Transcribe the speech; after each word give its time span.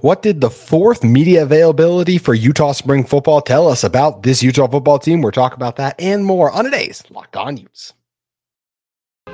What 0.00 0.20
did 0.20 0.42
the 0.42 0.50
fourth 0.50 1.02
media 1.02 1.42
availability 1.42 2.18
for 2.18 2.34
Utah 2.34 2.72
Spring 2.72 3.02
football 3.02 3.40
tell 3.40 3.66
us 3.66 3.82
about 3.82 4.22
this 4.22 4.42
Utah 4.42 4.68
football 4.68 4.98
team? 4.98 5.22
We're 5.22 5.30
talking 5.30 5.56
about 5.56 5.76
that 5.76 5.98
and 5.98 6.24
more 6.24 6.50
on 6.50 6.64
today's 6.64 7.02
Locked 7.08 7.36
On 7.36 7.56
Utes. 7.56 7.94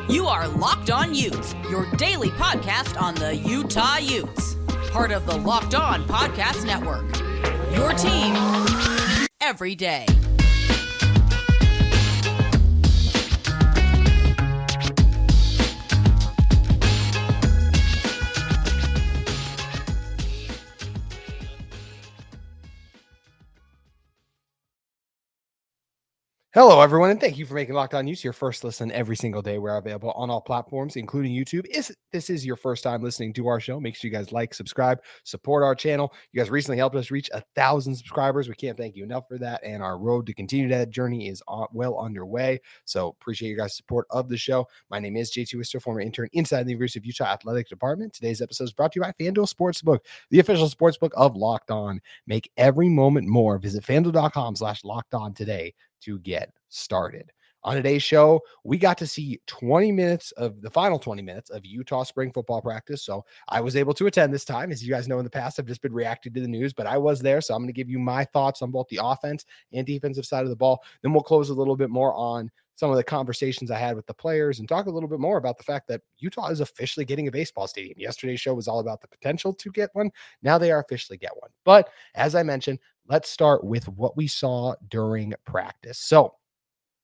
You 0.09 0.29
are 0.29 0.47
Locked 0.47 0.91
On 0.91 1.15
Utes, 1.15 1.55
your 1.69 1.91
daily 1.97 2.29
podcast 2.31 3.01
on 3.01 3.17
the 3.17 3.35
Utah 3.35 3.99
Utes, 3.99 4.55
part 4.91 5.11
of 5.11 5.27
the 5.27 5.37
Locked 5.37 5.75
On 5.75 6.05
Podcast 6.05 6.65
Network. 6.65 7.11
Your 7.75 7.93
team 7.95 8.37
every 9.41 9.75
day. 9.75 10.07
Hello, 26.55 26.83
everyone, 26.83 27.09
and 27.09 27.19
thank 27.19 27.39
you 27.39 27.47
for 27.47 27.55
making 27.55 27.75
Locked 27.75 27.95
On 27.95 28.07
your 28.07 28.35
first 28.35 28.63
listen 28.63 28.93
every 28.93 29.17
single 29.17 29.41
day. 29.41 29.57
We're 29.57 29.75
available 29.79 30.11
on 30.11 30.29
all 30.29 30.43
platforms, 30.43 30.97
including 30.97 31.33
YouTube. 31.33 31.65
If 31.71 31.91
this 32.13 32.29
is 32.29 32.45
your 32.45 32.57
first 32.57 32.85
time 32.85 33.03
listening 33.03 33.33
to 33.33 33.49
our 33.49 33.59
show, 33.59 33.81
make 33.81 33.97
sure 33.97 34.11
you 34.11 34.15
guys 34.15 34.33
like, 34.33 34.53
subscribe, 34.53 35.03
support 35.25 35.63
our 35.63 35.75
channel. 35.75 36.13
You 36.31 36.39
guys 36.39 36.51
recently 36.51 36.77
helped 36.77 36.95
us 36.95 37.11
reach 37.11 37.31
a 37.33 37.43
thousand 37.57 37.95
subscribers. 37.95 38.51
We 38.51 38.55
can't 38.55 38.77
thank 38.77 38.97
you 38.97 39.03
enough 39.03 39.29
for 39.29 39.39
that. 39.39 39.65
And 39.65 39.83
our 39.83 39.97
road 39.97 40.27
to 40.27 40.35
continue 40.35 40.69
that 40.69 40.91
journey 40.91 41.29
is 41.29 41.43
well 41.73 41.99
underway. 41.99 42.61
So 42.85 43.17
appreciate 43.19 43.49
your 43.49 43.57
guys' 43.57 43.75
support 43.75 44.07
of 44.11 44.29
the 44.29 44.37
show. 44.37 44.69
My 44.91 44.99
name 44.99 45.17
is 45.17 45.33
JT 45.33 45.55
Wistrcill, 45.55 45.81
former 45.81 46.03
intern 46.03 46.29
inside 46.35 46.65
the 46.65 46.73
University 46.73 46.99
of 46.99 47.07
Utah 47.07 47.33
Athletic 47.33 47.71
Department. 47.71 48.13
Today's 48.13 48.43
episode 48.43 48.65
is 48.65 48.75
brought 48.75 48.93
to 48.93 49.01
you 49.01 49.05
by 49.05 49.13
FanDuel 49.13 49.51
Sportsbook, 49.51 50.01
the 50.29 50.41
official 50.41 50.69
sportsbook 50.69 51.13
of 51.15 51.35
Locked 51.35 51.71
On. 51.71 51.99
Make 52.27 52.51
every 52.59 52.91
moment 52.91 53.27
more. 53.27 53.57
Visit 53.57 53.85
fanduel.com 53.85 54.57
slash 54.57 54.85
locked 54.85 55.15
on 55.15 55.33
today 55.33 55.73
to 56.03 56.19
get 56.21 56.53
started. 56.69 57.33
On 57.65 57.77
today's 57.77 58.03
show, 58.03 58.41
we 58.65 58.77
got 58.77 58.99
to 58.99 59.07
see 59.07 59.41
20 59.47 59.93
minutes 59.93 60.33
of 60.33 60.61
the 60.63 60.71
final 60.71 60.99
20 60.99 61.23
minutes 61.23 61.49
of 61.51 61.65
Utah 61.65 62.03
spring 62.03 62.33
football 62.33 62.61
practice. 62.61 63.05
So 63.05 63.25
I 63.49 63.61
was 63.61 63.77
able 63.77 63.95
to 63.95 64.09
attend 64.09 64.35
this 64.35 64.45
time. 64.45 64.73
As 64.73 64.83
you 64.83 64.93
guys 64.93 65.07
know, 65.07 65.19
in 65.19 65.25
the 65.25 65.31
past, 65.31 65.61
I've 65.61 65.67
just 65.67 65.81
been 65.81 65.93
reacting 65.93 66.35
to 66.35 66.41
the 66.41 66.49
news, 66.49 66.73
but 66.73 66.89
I 66.89 66.99
was 66.99 67.21
there. 67.21 67.41
So 67.41 67.55
I'm 67.55 67.61
going 67.61 67.69
to 67.69 67.73
give 67.73 67.89
you 67.89 68.01
my 68.01 68.25
thoughts 68.25 68.63
on 68.63 68.73
both 68.73 68.89
the 68.89 68.99
offense 69.01 69.45
and 69.73 69.87
defensive 69.87 70.27
side 70.27 70.43
of 70.43 70.51
the 70.51 70.57
ball. 70.57 70.83
Then 71.03 71.13
we'll 71.13 71.23
close 71.23 71.51
a 71.51 71.55
little 71.55 71.77
bit 71.77 71.91
more 71.91 72.13
on 72.15 72.51
some 72.75 72.91
of 72.91 72.97
the 72.97 73.05
conversations 73.05 73.71
I 73.71 73.79
had 73.79 73.97
with 73.97 74.07
the 74.07 74.15
players 74.15 74.59
and 74.59 74.69
talk 74.69 74.87
a 74.87 74.91
little 74.91 75.09
bit 75.09 75.21
more 75.21 75.37
about 75.37 75.59
the 75.59 75.65
fact 75.65 75.89
that 75.89 76.01
Utah 76.19 76.49
is 76.49 76.61
officially 76.61 77.05
getting 77.05 77.29
a 77.29 77.33
baseball 77.33 77.67
stadium. 77.67 77.99
Yesterday's 77.99 78.41
show 78.41 78.55
was 78.55 78.69
all 78.69 78.81
about 78.81 79.01
the 79.01 79.09
potential 79.09 79.53
to 79.53 79.71
get 79.71 79.91
one. 79.93 80.11
Now 80.43 80.59
they 80.59 80.73
are 80.73 80.81
officially 80.81 81.19
get 81.19 81.37
one. 81.37 81.51
But 81.65 81.91
as 82.15 82.35
I 82.35 82.43
mentioned, 82.43 82.79
let's 83.09 83.29
start 83.29 83.65
with 83.65 83.89
what 83.89 84.17
we 84.17 84.27
saw 84.27 84.75
during 84.89 85.35
practice. 85.45 85.99
So 85.99 86.35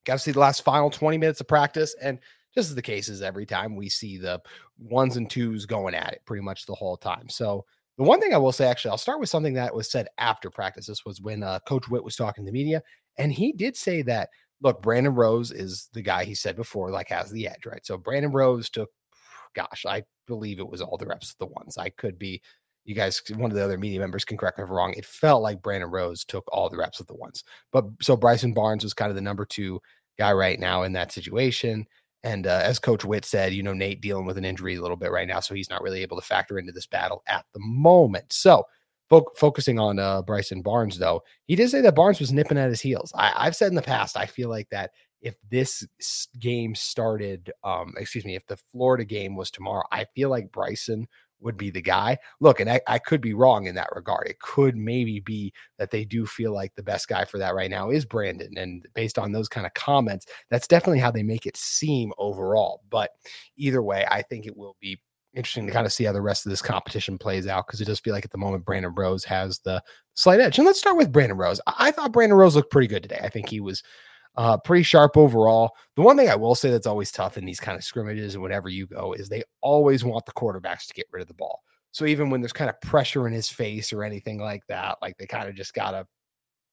got 0.05 0.15
to 0.15 0.19
see 0.19 0.33
the 0.33 0.41
last 0.41 0.63
final 0.63 0.91
20 0.91 1.19
minutes 1.19 1.41
of 1.41 1.49
practice. 1.49 1.95
And 2.01 2.19
just 2.55 2.71
as 2.71 2.75
the 2.75 2.83
case 2.83 3.09
is 3.09 3.23
every 3.23 3.47
time 3.47 3.77
we 3.77 3.89
see 3.89 4.17
the 4.17 4.41
ones 4.79 5.17
and 5.17 5.31
twos 5.31 5.67
going 5.67 5.95
at 5.95 6.13
it 6.15 6.23
pretty 6.25 6.43
much 6.43 6.67
the 6.67 6.75
whole 6.75 6.97
time. 6.97 7.29
So 7.29 7.67
the 7.99 8.05
one 8.05 8.21
thing 8.21 8.33
I 8.33 8.39
will 8.39 8.53
say, 8.53 8.67
actually, 8.67 8.93
I'll 8.93 8.99
start 8.99 9.21
with 9.21 9.29
something 9.29 9.55
that 9.55 9.75
was 9.75 9.91
said 9.91 10.07
after 10.19 10.51
practice. 10.51 10.87
This 10.87 11.05
was 11.05 11.21
when 11.21 11.43
uh, 11.43 11.59
Coach 11.67 11.89
Witt 11.89 12.05
was 12.05 12.15
talking 12.17 12.45
to 12.45 12.49
the 12.51 12.57
media, 12.57 12.81
and 13.19 13.33
he 13.33 13.53
did 13.53 13.77
say 13.77 14.03
that, 14.03 14.31
look, 14.63 14.83
Brandon 14.83 15.15
Rose 15.15 15.53
is 15.53 15.89
the 15.93 16.03
guy 16.03 16.25
he 16.25 16.35
said 16.35 16.57
before, 16.57 16.91
like 16.91 17.09
has 17.09 17.31
the 17.31 17.47
edge, 17.47 17.67
right? 17.67 17.85
So 17.85 17.97
Brandon 17.97 18.33
Rose 18.33 18.71
took, 18.71 18.91
gosh, 19.55 19.85
I 19.87 20.03
believe 20.27 20.59
it 20.59 20.69
was 20.69 20.81
all 20.81 20.97
the 20.97 21.07
reps 21.07 21.31
of 21.31 21.39
the 21.39 21.53
ones. 21.55 21.79
I 21.79 21.91
could 21.91 22.19
be 22.19 22.43
you 22.85 22.95
guys, 22.95 23.21
one 23.37 23.51
of 23.51 23.57
the 23.57 23.63
other 23.63 23.77
media 23.77 24.01
members 24.01 24.25
can 24.25 24.39
correct 24.39 24.57
me 24.57 24.65
if 24.65 24.71
I'm 24.71 24.77
wrong. 24.77 24.95
It 24.97 25.05
felt 25.05 25.43
like 25.43 25.61
Brandon 25.61 25.91
Rose 25.91 26.25
took 26.25 26.45
all 26.51 26.71
the 26.71 26.79
reps 26.79 27.01
of 27.01 27.07
the 27.07 27.15
ones, 27.15 27.45
but 27.71 27.85
so 28.01 28.17
Bryson 28.17 28.55
Barnes 28.55 28.83
was 28.83 28.95
kind 28.95 29.11
of 29.11 29.15
the 29.15 29.21
number 29.21 29.45
two 29.45 29.81
guy 30.19 30.33
right 30.33 30.59
now 30.59 30.85
in 30.85 30.93
that 30.95 31.13
situation. 31.13 31.87
And 32.25 32.47
uh, 32.47 32.61
as 32.65 32.79
Coach 32.79 33.05
Witt 33.05 33.25
said, 33.25 33.53
you 33.53 33.63
know, 33.63 33.75
Nate 33.75 34.01
dealing 34.01 34.27
with 34.27 34.39
an 34.39 34.45
injury 34.45 34.77
a 34.77 34.83
little 34.83 34.97
bit 34.97 35.13
right 35.13 35.29
now, 35.29 35.41
so 35.41 35.55
he's 35.55 35.71
not 35.71 35.83
really 35.83 36.03
able 36.03 36.19
to 36.19 36.27
factor 36.27 36.59
into 36.59 36.73
this 36.73 36.87
battle 36.87 37.23
at 37.29 37.45
the 37.55 37.61
moment. 37.61 38.33
So, 38.33 38.65
fo- 39.09 39.31
focusing 39.37 39.79
on 39.79 39.99
uh, 39.99 40.23
Bryson 40.23 40.63
Barnes, 40.63 40.99
though, 40.99 41.23
he 41.47 41.57
did 41.57 41.71
say 41.71 41.81
that 41.81 41.95
Barnes 41.95 42.21
was 42.21 42.33
nipping 42.33 42.59
at 42.59 42.71
his 42.71 42.81
heels. 42.81 43.13
I- 43.15 43.35
I've 43.37 43.57
said 43.57 43.69
in 43.69 43.75
the 43.75 43.83
past, 43.83 44.17
I 44.17 44.27
feel 44.27 44.49
like 44.49 44.69
that 44.71 44.91
if 45.21 45.35
this 45.51 45.87
game 46.39 46.75
started, 46.75 47.51
um, 47.65 47.95
excuse 47.97 48.25
me, 48.25 48.37
if 48.37 48.47
the 48.47 48.59
Florida 48.73 49.05
game 49.05 49.35
was 49.37 49.51
tomorrow, 49.51 49.85
I 49.91 50.07
feel 50.15 50.31
like 50.31 50.53
Bryson 50.53 51.09
would 51.41 51.57
be 51.57 51.71
the 51.71 51.83
guy. 51.83 52.19
Look, 52.41 52.61
and 52.61 52.69
I, 52.71 52.81
I 52.87 52.99
could 52.99 53.21
be 53.21 53.35
wrong 53.35 53.67
in 53.67 53.75
that 53.77 53.91
regard. 53.95 54.27
It 54.29 54.41
could 54.41 54.77
maybe 54.77 55.21
be 55.21 55.53
that 55.79 55.91
they 55.91 56.05
do 56.05 56.27
feel 56.27 56.53
like 56.53 56.75
the 56.75 56.83
best 56.83 57.09
guy 57.09 57.25
for 57.25 57.39
that 57.39 57.55
right 57.55 57.71
now 57.71 57.91
is 57.91 58.05
Brandon. 58.05 58.57
And 58.57 58.87
based 58.95 59.19
on 59.19 59.33
those 59.33 59.49
kind 59.49 59.67
of 59.67 59.75
comments, 59.75 60.27
that's 60.51 60.67
definitely 60.67 60.99
how 60.99 61.11
they 61.11 61.23
make 61.23 61.47
it 61.47 61.57
seem 61.57 62.13
overall. 62.19 62.83
But 62.91 63.11
either 63.57 63.83
way, 63.83 64.05
I 64.11 64.23
think 64.23 64.47
it 64.47 64.57
will 64.57 64.77
be 64.81 65.01
interesting 65.35 65.67
to 65.67 65.73
kind 65.73 65.87
of 65.87 65.93
see 65.93 66.05
how 66.05 66.13
the 66.13 66.23
rest 66.23 66.47
of 66.47 66.51
this 66.51 66.63
competition 66.63 67.19
plays 67.19 67.47
out 67.47 67.67
because 67.67 67.81
it 67.81 67.87
does 67.87 68.01
feel 68.01 68.15
like 68.15 68.25
at 68.25 68.31
the 68.31 68.39
moment 68.39 68.65
Brandon 68.65 68.95
Rose 68.95 69.25
has 69.25 69.59
the 69.61 69.83
slight 70.15 70.41
edge. 70.41 70.59
And 70.59 70.67
let's 70.67 70.79
start 70.79 70.97
with 70.97 71.13
Brandon 71.13 71.37
Rose. 71.37 71.61
I, 71.67 71.75
I 71.79 71.91
thought 71.91 72.13
Brandon 72.13 72.39
Rose 72.39 72.57
looked 72.57 72.71
pretty 72.71 72.89
good 72.89 73.03
today. 73.03 73.21
I 73.23 73.29
think 73.29 73.49
he 73.49 73.61
was 73.61 73.83
uh, 74.37 74.57
pretty 74.57 74.83
sharp 74.83 75.17
overall. 75.17 75.73
The 75.97 76.03
one 76.03 76.17
thing 76.17 76.29
I 76.29 76.37
will 76.37 76.55
say 76.55 76.71
that's 76.71 76.87
always 76.87 77.11
tough 77.11 77.37
in 77.37 77.45
these 77.45 77.61
kind 77.61 77.77
of 77.77 77.85
scrimmages 77.85 78.35
and 78.35 78.43
whenever 78.43 78.69
you 78.69 78.87
go 78.87 79.13
is 79.13 79.29
they 79.29 79.43
always 79.61 80.05
want 80.05 80.27
the 80.27 80.33
quarterbacks 80.33 80.87
to 80.87 80.95
get 80.95 81.07
rid 81.13 81.23
of 81.23 81.29
the 81.29 81.35
ball. 81.35 81.61
So 81.91 82.05
even 82.05 82.31
when 82.31 82.41
there's 82.41 82.53
kind 82.53 82.71
of 82.71 82.81
pressure 82.81 83.27
in 83.27 83.33
his 83.33 83.49
face 83.49 83.93
or 83.93 84.05
anything 84.05 84.39
like 84.39 84.63
that, 84.69 84.99
like 85.03 85.17
they 85.19 85.27
kind 85.27 85.49
of 85.49 85.55
just 85.55 85.75
gotta 85.75 86.07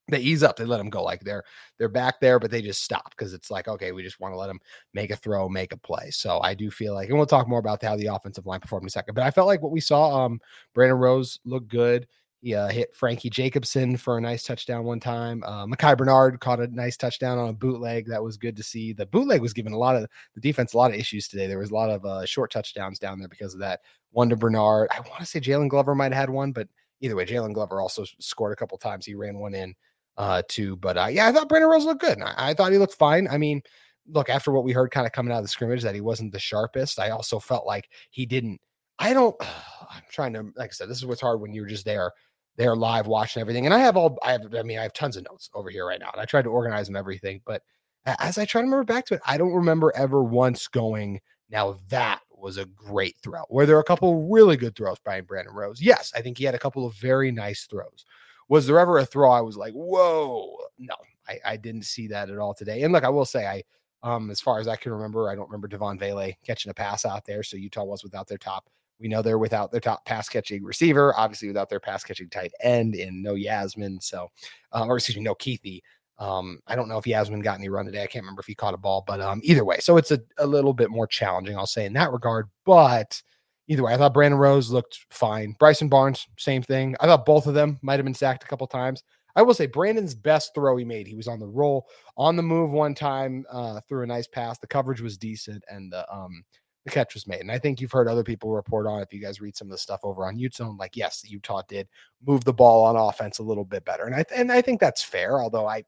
they 0.08 0.20
ease 0.20 0.44
up, 0.44 0.56
they 0.56 0.66
let 0.66 0.80
him 0.80 0.90
go. 0.90 1.04
Like 1.04 1.22
they're 1.22 1.44
they're 1.78 1.90
back 1.90 2.20
there, 2.20 2.40
but 2.40 2.52
they 2.52 2.62
just 2.62 2.84
stop 2.84 3.10
because 3.12 3.34
it's 3.34 3.50
like, 3.50 3.68
okay, 3.68 3.92
we 3.92 4.04
just 4.04 4.20
want 4.20 4.34
to 4.34 4.38
let 4.38 4.50
him 4.50 4.60
make 4.94 5.12
a 5.12 5.16
throw, 5.16 5.50
make 5.50 5.74
a 5.74 5.78
play. 5.78 6.12
So 6.12 6.40
I 6.42 6.54
do 6.54 6.70
feel 6.70 6.94
like, 6.94 7.10
and 7.10 7.18
we'll 7.18 7.26
talk 7.26 7.48
more 7.48 7.60
about 7.60 7.84
how 7.84 7.96
the 7.96 8.08
offensive 8.08 8.46
line 8.46 8.60
performed 8.60 8.84
in 8.84 8.88
a 8.88 8.92
second. 8.92 9.16
But 9.16 9.24
I 9.24 9.32
felt 9.32 9.48
like 9.48 9.62
what 9.62 9.72
we 9.72 9.82
saw, 9.82 10.26
um, 10.26 10.40
Brandon 10.74 10.98
Rose 10.98 11.40
looked 11.46 11.70
good. 11.70 12.08
He 12.46 12.54
uh, 12.54 12.68
hit 12.68 12.96
Frankie 12.96 13.32
Jacobson 13.32 13.98
for 13.98 14.20
a 14.20 14.22
nice 14.22 14.44
touchdown 14.44 14.84
one 14.84 15.00
time. 15.00 15.44
Uh, 15.44 15.66
Micah 15.66 15.96
Bernard 15.96 16.40
caught 16.40 16.60
a 16.60 16.68
nice 16.68 16.96
touchdown 16.96 17.40
on 17.40 17.50
a 17.50 17.54
bootleg. 17.54 18.06
That 18.06 18.22
was 18.22 18.38
good 18.38 18.56
to 18.58 18.64
see. 18.64 18.94
The 18.94 19.08
bootleg 19.08 19.42
was 19.42 19.52
giving 19.52 19.74
a 19.74 19.78
lot 19.80 19.96
of 19.96 20.06
the 20.36 20.42
defense 20.42 20.74
a 20.74 20.78
lot 20.78 20.92
of 20.92 20.98
issues 20.98 21.28
today. 21.28 21.48
There 21.48 21.58
was 21.58 21.72
a 21.72 21.74
lot 21.74 21.90
of 21.90 22.06
uh, 22.06 22.24
short 22.28 22.52
touchdowns 22.52 23.00
down 23.00 23.18
there 23.18 23.30
because 23.30 23.56
of 23.56 23.62
that. 23.62 23.80
One 24.12 24.30
to 24.30 24.36
Bernard. 24.36 24.90
I 24.92 25.00
want 25.00 25.22
to 25.22 25.26
say 25.26 25.40
Jaylon 25.40 25.70
Glover 25.70 25.96
might 25.96 26.12
have 26.14 26.22
had 26.22 26.30
one, 26.30 26.52
but 26.52 26.68
either 27.02 27.16
way, 27.16 27.26
Jaylon 27.26 27.56
Glover 27.56 27.82
also 27.82 28.06
scored 28.20 28.54
a 28.54 28.56
couple 28.56 28.78
times. 28.78 29.08
He 29.08 29.16
ran 29.16 29.40
one 29.40 29.56
in 29.56 29.74
uh, 30.18 30.42
too. 30.48 30.76
But 30.78 30.98
uh, 30.98 31.08
yeah, 31.08 31.28
I 31.28 31.32
thought 31.32 31.50
Brandon 31.50 31.70
Rose 31.70 31.86
looked 31.86 32.02
good. 32.02 32.22
I, 32.22 32.50
I 32.50 32.54
thought 32.54 32.72
he 32.72 32.78
looked 32.78 32.96
fine. 32.96 33.28
I 33.28 33.38
mean, 33.38 33.62
look, 34.08 34.30
after 34.30 34.52
what 34.52 34.64
we 34.64 34.72
heard 34.72 34.92
kind 34.92 35.06
of 35.06 35.14
coming 35.14 35.32
out 35.32 35.40
of 35.40 35.44
the 35.44 35.50
scrimmage 35.50 35.84
that 35.84 35.96
he 35.96 36.02
wasn't 36.02 36.32
the 36.32 36.40
sharpest, 36.40 37.00
I 37.00 37.10
also 37.10 37.40
felt 37.40 37.66
like 37.66 37.90
he 38.10 38.26
didn't. 38.26 38.60
I 39.00 39.14
don't. 39.14 39.36
I'm 39.90 40.04
trying 40.12 40.34
to, 40.34 40.52
like 40.56 40.70
I 40.70 40.74
said, 40.74 40.90
this 40.90 40.98
is 40.98 41.06
what's 41.06 41.22
hard 41.22 41.40
when 41.40 41.54
you're 41.54 41.68
just 41.68 41.86
there 41.86 42.12
they're 42.58 42.76
live 42.76 43.08
watching 43.08 43.42
everything. 43.42 43.66
And 43.66 43.74
I 43.74 43.80
have 43.80 43.98
all 43.98 44.18
I 44.24 44.32
have, 44.32 44.54
I 44.56 44.64
mean, 44.64 44.80
I 44.80 44.84
have 44.84 44.94
tons 44.94 45.18
of 45.18 45.26
notes 45.30 45.50
over 45.54 45.70
here 45.70 45.86
right 45.86 46.00
now. 46.00 46.10
And 46.12 46.22
I 46.22 46.26
tried 46.26 46.44
to 46.44 46.50
organize 46.50 46.88
them 46.88 46.96
everything. 46.96 47.42
But 47.46 47.62
as 48.06 48.38
I 48.38 48.46
try 48.46 48.62
to 48.62 48.66
remember 48.66 48.84
back 48.84 49.06
to 49.08 49.16
it, 49.16 49.22
I 49.26 49.38
don't 49.38 49.54
remember 49.54 49.92
ever 49.96 50.24
once 50.24 50.68
going, 50.68 51.20
now 51.50 51.78
that 51.90 52.22
was 52.32 52.58
a 52.58 52.66
great 52.66 53.16
throw. 53.24 53.44
Were 53.50 53.66
there 53.66 53.80
a 53.80 53.84
couple 53.84 54.30
really 54.30 54.58
good 54.58 54.76
throws 54.76 55.00
by 55.04 55.22
Brandon 55.22 55.54
Rose? 55.54 55.82
Yes, 55.82 56.12
I 56.16 56.22
think 56.22 56.38
he 56.38 56.44
had 56.44 56.56
a 56.56 56.60
couple 56.60 56.86
of 56.86 56.96
very 56.96 57.32
nice 57.32 57.66
throws. 57.66 58.06
Was 58.48 58.68
there 58.68 58.80
ever 58.80 59.00
a 59.00 59.06
throw 59.06 59.32
I 59.32 59.42
was 59.42 59.58
like, 59.58 59.74
whoa? 59.74 60.56
No, 60.78 60.96
I, 61.28 61.40
I 61.46 61.58
didn't 61.58 61.84
see 61.86 62.08
that 62.08 62.30
at 62.30 62.38
all 62.38 62.54
today. 62.54 62.84
And 62.84 62.94
look, 62.94 63.04
I 63.04 63.10
will 63.10 63.26
say 63.26 63.46
I 63.46 63.64
um, 64.04 64.30
as 64.30 64.40
far 64.40 64.60
as 64.60 64.68
I 64.68 64.76
can 64.76 64.92
remember, 64.92 65.32
I 65.32 65.36
don't 65.36 65.50
remember 65.50 65.68
Devaughn 65.68 65.98
Vele 65.98 66.34
catching 66.46 66.70
a 66.70 66.74
pass 66.76 67.06
out 67.06 67.26
there. 67.26 67.42
So 67.42 67.58
Utah 67.58 67.84
was 67.84 68.04
without 68.04 68.28
their 68.28 68.38
top 68.38 68.70
we 69.00 69.08
know 69.08 69.22
they're 69.22 69.38
without 69.38 69.72
their 69.72 69.82
top 69.82 70.06
pass 70.06 70.30
catching 70.30 70.64
receiver, 70.64 71.14
obviously 71.18 71.48
without 71.48 71.70
their 71.70 71.80
pass 71.80 72.04
catching 72.04 72.30
tight 72.30 72.54
end 72.62 72.96
in 72.96 73.22
no 73.22 73.34
Yassmin. 73.34 74.02
So, 74.02 74.32
um, 74.72 74.90
or 74.90 74.98
excuse 74.98 75.18
me, 75.18 75.24
no 75.24 75.36
Kuithe. 75.36 75.82
Um, 76.18 76.60
I 76.66 76.76
don't 76.76 76.88
know 76.88 76.98
if 76.98 77.04
Yassmin 77.04 77.44
got 77.44 77.60
any 77.60 77.68
run 77.68 77.86
today. 77.86 78.04
I 78.04 78.08
can't 78.08 78.24
remember 78.24 78.40
if 78.40 78.46
he 78.46 78.56
caught 78.56 78.74
a 78.74 78.78
ball, 78.78 79.04
but 79.06 79.20
um, 79.20 79.42
either 79.44 79.66
way, 79.66 79.80
so 79.80 79.98
it's 79.98 80.12
a, 80.12 80.20
a 80.38 80.48
little 80.48 80.74
bit 80.74 80.90
more 80.90 81.08
challenging, 81.08 81.58
I'll 81.58 81.66
say, 81.66 81.86
in 81.86 81.94
that 81.94 82.14
regard. 82.14 82.48
But 82.66 83.22
either 83.68 83.84
way, 83.84 83.94
I 83.94 83.98
thought 83.98 84.14
Brandon 84.14 84.40
Rose 84.40 84.70
looked 84.70 85.06
fine. 85.10 85.56
Bryson 85.60 85.90
Barnes, 85.90 86.28
same 86.38 86.62
thing. 86.62 86.96
I 87.00 87.06
thought 87.06 87.26
both 87.26 87.48
of 87.48 87.54
them 87.54 87.80
might 87.82 87.98
have 87.98 88.06
been 88.06 88.14
sacked 88.14 88.44
a 88.44 88.48
couple 88.48 88.68
times. 88.68 89.04
I 89.36 89.42
will 89.42 89.54
say 89.54 89.66
Brandon's 89.66 90.16
best 90.16 90.56
throw 90.56 90.78
he 90.78 90.86
made. 90.86 91.08
He 91.08 91.16
was 91.16 91.28
on 91.28 91.40
the 91.40 91.48
roll, 91.48 91.88
on 92.16 92.36
the 92.36 92.44
move 92.44 92.72
one 92.72 92.96
time, 92.96 93.46
uh, 93.52 93.82
threw 93.88 94.04
a 94.04 94.08
nice 94.08 94.28
pass. 94.28 94.58
The 94.60 94.68
coverage 94.68 95.02
was 95.02 95.18
decent, 95.18 95.64
and 95.70 95.92
the 95.92 96.10
um, 96.14 96.44
the 96.86 96.92
catch 96.92 97.16
was 97.16 97.28
made. 97.28 97.42
And 97.42 97.52
I 97.52 97.60
think 97.60 97.82
you've 97.82 97.92
heard 97.92 98.08
other 98.08 98.24
people 98.24 98.52
report 98.52 98.86
on 98.88 99.02
if 99.02 99.12
you 99.12 99.20
guys 99.20 99.42
read 99.42 99.58
some 99.58 99.68
of 99.68 99.72
the 99.72 99.78
stuff 99.78 100.02
over 100.04 100.26
on 100.26 100.38
Utah, 100.38 100.74
like 100.78 100.96
yes, 100.96 101.24
Utah 101.26 101.64
did 101.68 101.88
move 102.26 102.46
the 102.46 102.54
ball 102.54 102.86
on 102.86 102.96
offense 102.96 103.40
a 103.40 103.44
little 103.44 103.66
bit 103.66 103.84
better. 103.84 104.06
And 104.06 104.16
I 104.16 104.24
and 104.34 104.52
I 104.52 104.62
think 104.62 104.80
that's 104.80 105.04
fair. 105.04 105.42
Although 105.42 105.68
I 105.68 105.84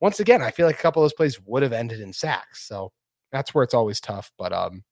once 0.00 0.20
again 0.20 0.42
I 0.42 0.50
feel 0.50 0.66
like 0.66 0.78
a 0.78 0.82
couple 0.82 1.02
of 1.02 1.04
those 1.04 1.14
plays 1.14 1.40
would 1.46 1.62
have 1.62 1.72
ended 1.72 2.00
in 2.00 2.12
sacks. 2.12 2.68
So 2.68 2.92
that's 3.32 3.54
where 3.54 3.64
it's 3.64 3.74
always 3.74 4.00
tough. 4.00 4.30
But 4.38 4.52
um 4.52 4.84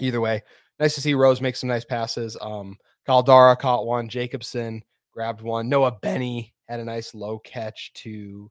either 0.00 0.20
way, 0.20 0.42
nice 0.78 0.94
to 0.94 1.00
see 1.00 1.14
Rose 1.14 1.40
make 1.40 1.56
some 1.56 1.68
nice 1.68 1.84
passes. 1.84 2.36
Um 2.40 2.76
Caldara 3.06 3.58
caught 3.58 3.86
one, 3.86 4.08
Jacobson 4.08 4.82
grabbed 5.12 5.42
one. 5.42 5.68
Noah 5.68 5.92
Benny 6.02 6.54
had 6.68 6.80
a 6.80 6.84
nice 6.84 7.14
low 7.14 7.38
catch 7.38 7.92
too. 7.92 8.50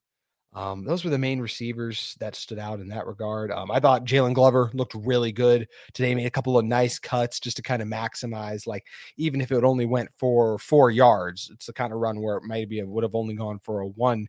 Um, 0.55 0.85
those 0.85 1.03
were 1.03 1.09
the 1.09 1.17
main 1.17 1.39
receivers 1.39 2.15
that 2.19 2.35
stood 2.35 2.59
out 2.59 2.79
in 2.79 2.87
that 2.89 3.07
regard. 3.07 3.51
Um, 3.51 3.71
I 3.71 3.79
thought 3.79 4.05
Jaylon 4.05 4.35
Glover 4.35 4.69
looked 4.73 4.93
really 4.93 5.31
good 5.31 5.67
today. 5.93 6.13
Made 6.13 6.27
a 6.27 6.31
couple 6.31 6.57
of 6.57 6.65
nice 6.65 6.99
cuts 6.99 7.39
just 7.39 7.57
to 7.57 7.63
kind 7.63 7.81
of 7.81 7.87
maximize, 7.87 8.67
like 8.67 8.85
even 9.17 9.41
if 9.41 9.51
it 9.51 9.63
only 9.63 9.87
went 9.87 10.09
for 10.15 10.59
four 10.59 10.91
yards, 10.91 11.49
it's 11.51 11.65
the 11.65 11.73
kind 11.73 11.91
of 11.91 11.99
run 11.99 12.21
where 12.21 12.37
it 12.37 12.43
maybe 12.45 12.77
it 12.77 12.87
would 12.87 13.03
have 13.03 13.15
only 13.15 13.33
gone 13.33 13.59
for 13.63 13.81
a 13.81 13.87
one 13.87 14.27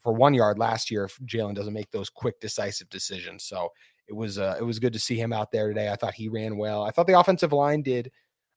for 0.00 0.12
one 0.12 0.34
yard 0.34 0.58
last 0.58 0.90
year 0.90 1.04
if 1.04 1.18
Jaylon 1.26 1.54
doesn't 1.54 1.74
make 1.74 1.90
those 1.90 2.10
quick, 2.10 2.38
decisive 2.40 2.88
decisions. 2.88 3.44
So 3.44 3.68
it 4.08 4.14
was 4.14 4.38
uh, 4.38 4.56
it 4.58 4.62
was 4.62 4.78
good 4.78 4.92
to 4.92 4.98
see 4.98 5.16
him 5.16 5.32
out 5.32 5.50
there 5.50 5.68
today. 5.68 5.90
I 5.90 5.96
thought 5.96 6.14
he 6.14 6.28
ran 6.28 6.56
well. 6.56 6.82
I 6.82 6.90
thought 6.90 7.06
the 7.06 7.18
offensive 7.18 7.52
line 7.52 7.82
did 7.82 8.10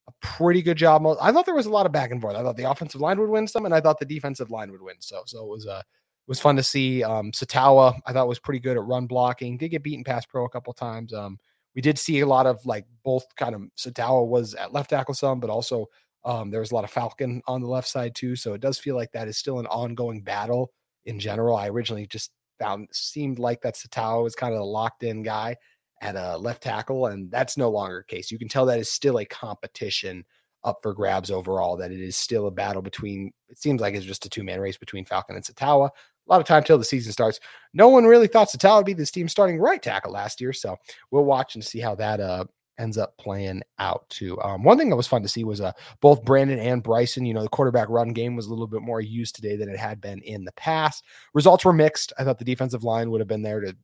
a 0.07 0.11
pretty 0.21 0.61
good 0.61 0.77
job. 0.77 1.05
I 1.21 1.31
thought 1.31 1.45
there 1.45 1.55
was 1.55 1.65
a 1.65 1.71
lot 1.71 1.85
of 1.85 1.91
back 1.91 2.11
and 2.11 2.21
forth. 2.21 2.35
I 2.35 2.43
thought 2.43 2.57
the 2.57 2.69
offensive 2.69 3.01
line 3.01 3.19
would 3.19 3.29
win 3.29 3.47
some, 3.47 3.65
and 3.65 3.73
I 3.73 3.81
thought 3.81 3.99
the 3.99 4.05
defensive 4.05 4.51
line 4.51 4.71
would 4.71 4.81
win. 4.81 4.95
So 4.99 5.23
so 5.25 5.43
it 5.43 5.49
was 5.49 5.67
uh 5.67 5.81
was 6.27 6.39
fun 6.39 6.55
to 6.55 6.63
see. 6.63 7.03
Um, 7.03 7.31
Sataoa 7.31 7.99
I 8.05 8.13
thought 8.13 8.27
was 8.27 8.39
pretty 8.39 8.59
good 8.59 8.77
at 8.77 8.83
run 8.83 9.07
blocking. 9.07 9.57
Did 9.57 9.69
get 9.69 9.83
beaten 9.83 10.03
pass 10.03 10.25
pro 10.25 10.45
a 10.45 10.49
couple 10.49 10.73
times. 10.73 11.13
Um, 11.13 11.39
we 11.75 11.81
did 11.81 11.97
see 11.97 12.19
a 12.19 12.27
lot 12.27 12.45
of 12.45 12.63
like 12.65 12.85
both 13.03 13.25
kind 13.35 13.55
of 13.55 13.61
Sataoa 13.77 14.27
was 14.27 14.53
at 14.55 14.73
left 14.73 14.89
tackle 14.89 15.13
some, 15.13 15.39
but 15.39 15.49
also 15.49 15.87
um, 16.25 16.51
there 16.51 16.59
was 16.59 16.71
a 16.71 16.75
lot 16.75 16.83
of 16.83 16.91
Falcon 16.91 17.41
on 17.47 17.61
the 17.61 17.67
left 17.67 17.87
side 17.87 18.13
too. 18.15 18.35
So 18.35 18.53
it 18.53 18.61
does 18.61 18.77
feel 18.77 18.95
like 18.95 19.11
that 19.13 19.27
is 19.27 19.37
still 19.37 19.59
an 19.59 19.67
ongoing 19.67 20.21
battle 20.21 20.71
in 21.05 21.19
general. 21.19 21.55
I 21.55 21.69
originally 21.69 22.05
just 22.07 22.31
found 22.59 22.87
seemed 22.91 23.39
like 23.39 23.61
that 23.61 23.75
Sataoa 23.75 24.23
was 24.23 24.35
kind 24.35 24.53
of 24.53 24.59
a 24.59 24.63
locked 24.63 25.03
in 25.03 25.23
guy 25.23 25.55
at 26.01 26.15
a 26.15 26.37
left 26.37 26.63
tackle, 26.63 27.07
and 27.07 27.31
that's 27.31 27.57
no 27.57 27.69
longer 27.69 28.05
the 28.07 28.15
case. 28.15 28.31
You 28.31 28.39
can 28.39 28.47
tell 28.47 28.65
that 28.65 28.79
is 28.79 28.91
still 28.91 29.19
a 29.19 29.25
competition 29.25 30.23
up 30.63 30.79
for 30.81 30.93
grabs 30.93 31.31
overall, 31.31 31.77
that 31.77 31.91
it 31.91 31.99
is 31.99 32.17
still 32.17 32.47
a 32.47 32.51
battle 32.51 32.81
between, 32.81 33.31
it 33.47 33.57
seems 33.57 33.81
like 33.81 33.95
it's 33.95 34.05
just 34.05 34.25
a 34.25 34.29
two 34.29 34.43
man 34.43 34.59
race 34.59 34.77
between 34.77 35.05
Falcon 35.05 35.35
and 35.35 35.45
Sataoa. 35.45 35.87
A 35.87 36.31
lot 36.31 36.41
of 36.41 36.47
time 36.47 36.63
till 36.63 36.77
the 36.77 36.83
season 36.83 37.11
starts. 37.11 37.39
No 37.73 37.87
one 37.87 38.05
really 38.05 38.27
thought 38.27 38.49
Sataoa 38.49 38.77
would 38.77 38.85
be 38.85 38.93
this 38.93 39.11
team 39.11 39.27
starting 39.27 39.57
right 39.57 39.81
tackle 39.81 40.11
last 40.11 40.39
year. 40.39 40.53
So 40.53 40.75
we'll 41.11 41.25
watch 41.25 41.55
and 41.55 41.63
see 41.63 41.79
how 41.79 41.95
that 41.95 42.19
uh, 42.19 42.45
ends 42.79 42.97
up 42.97 43.17
playing 43.17 43.61
out 43.77 44.09
too. 44.09 44.41
Um, 44.41 44.63
one 44.63 44.77
thing 44.77 44.89
that 44.89 44.95
was 44.95 45.07
fun 45.07 45.21
to 45.21 45.27
see 45.27 45.43
was 45.43 45.61
uh, 45.61 45.73
both 46.01 46.23
Brandon 46.23 46.59
and 46.59 46.81
Bryson. 46.81 47.25
You 47.25 47.33
know, 47.33 47.43
the 47.43 47.49
quarterback 47.49 47.89
run 47.89 48.13
game 48.13 48.35
was 48.35 48.47
a 48.47 48.49
little 48.49 48.67
bit 48.67 48.81
more 48.81 49.01
used 49.01 49.35
today 49.35 49.55
than 49.55 49.69
it 49.69 49.77
had 49.77 50.01
been 50.01 50.21
in 50.21 50.45
the 50.45 50.51
past. 50.53 51.03
Results 51.33 51.65
were 51.65 51.73
mixed. 51.73 52.13
I 52.17 52.23
thought 52.23 52.39
the 52.39 52.45
defensive 52.45 52.83
line 52.83 53.11
would 53.11 53.21
have 53.21 53.27
been 53.27 53.43
there 53.43 53.59
to 53.61 53.75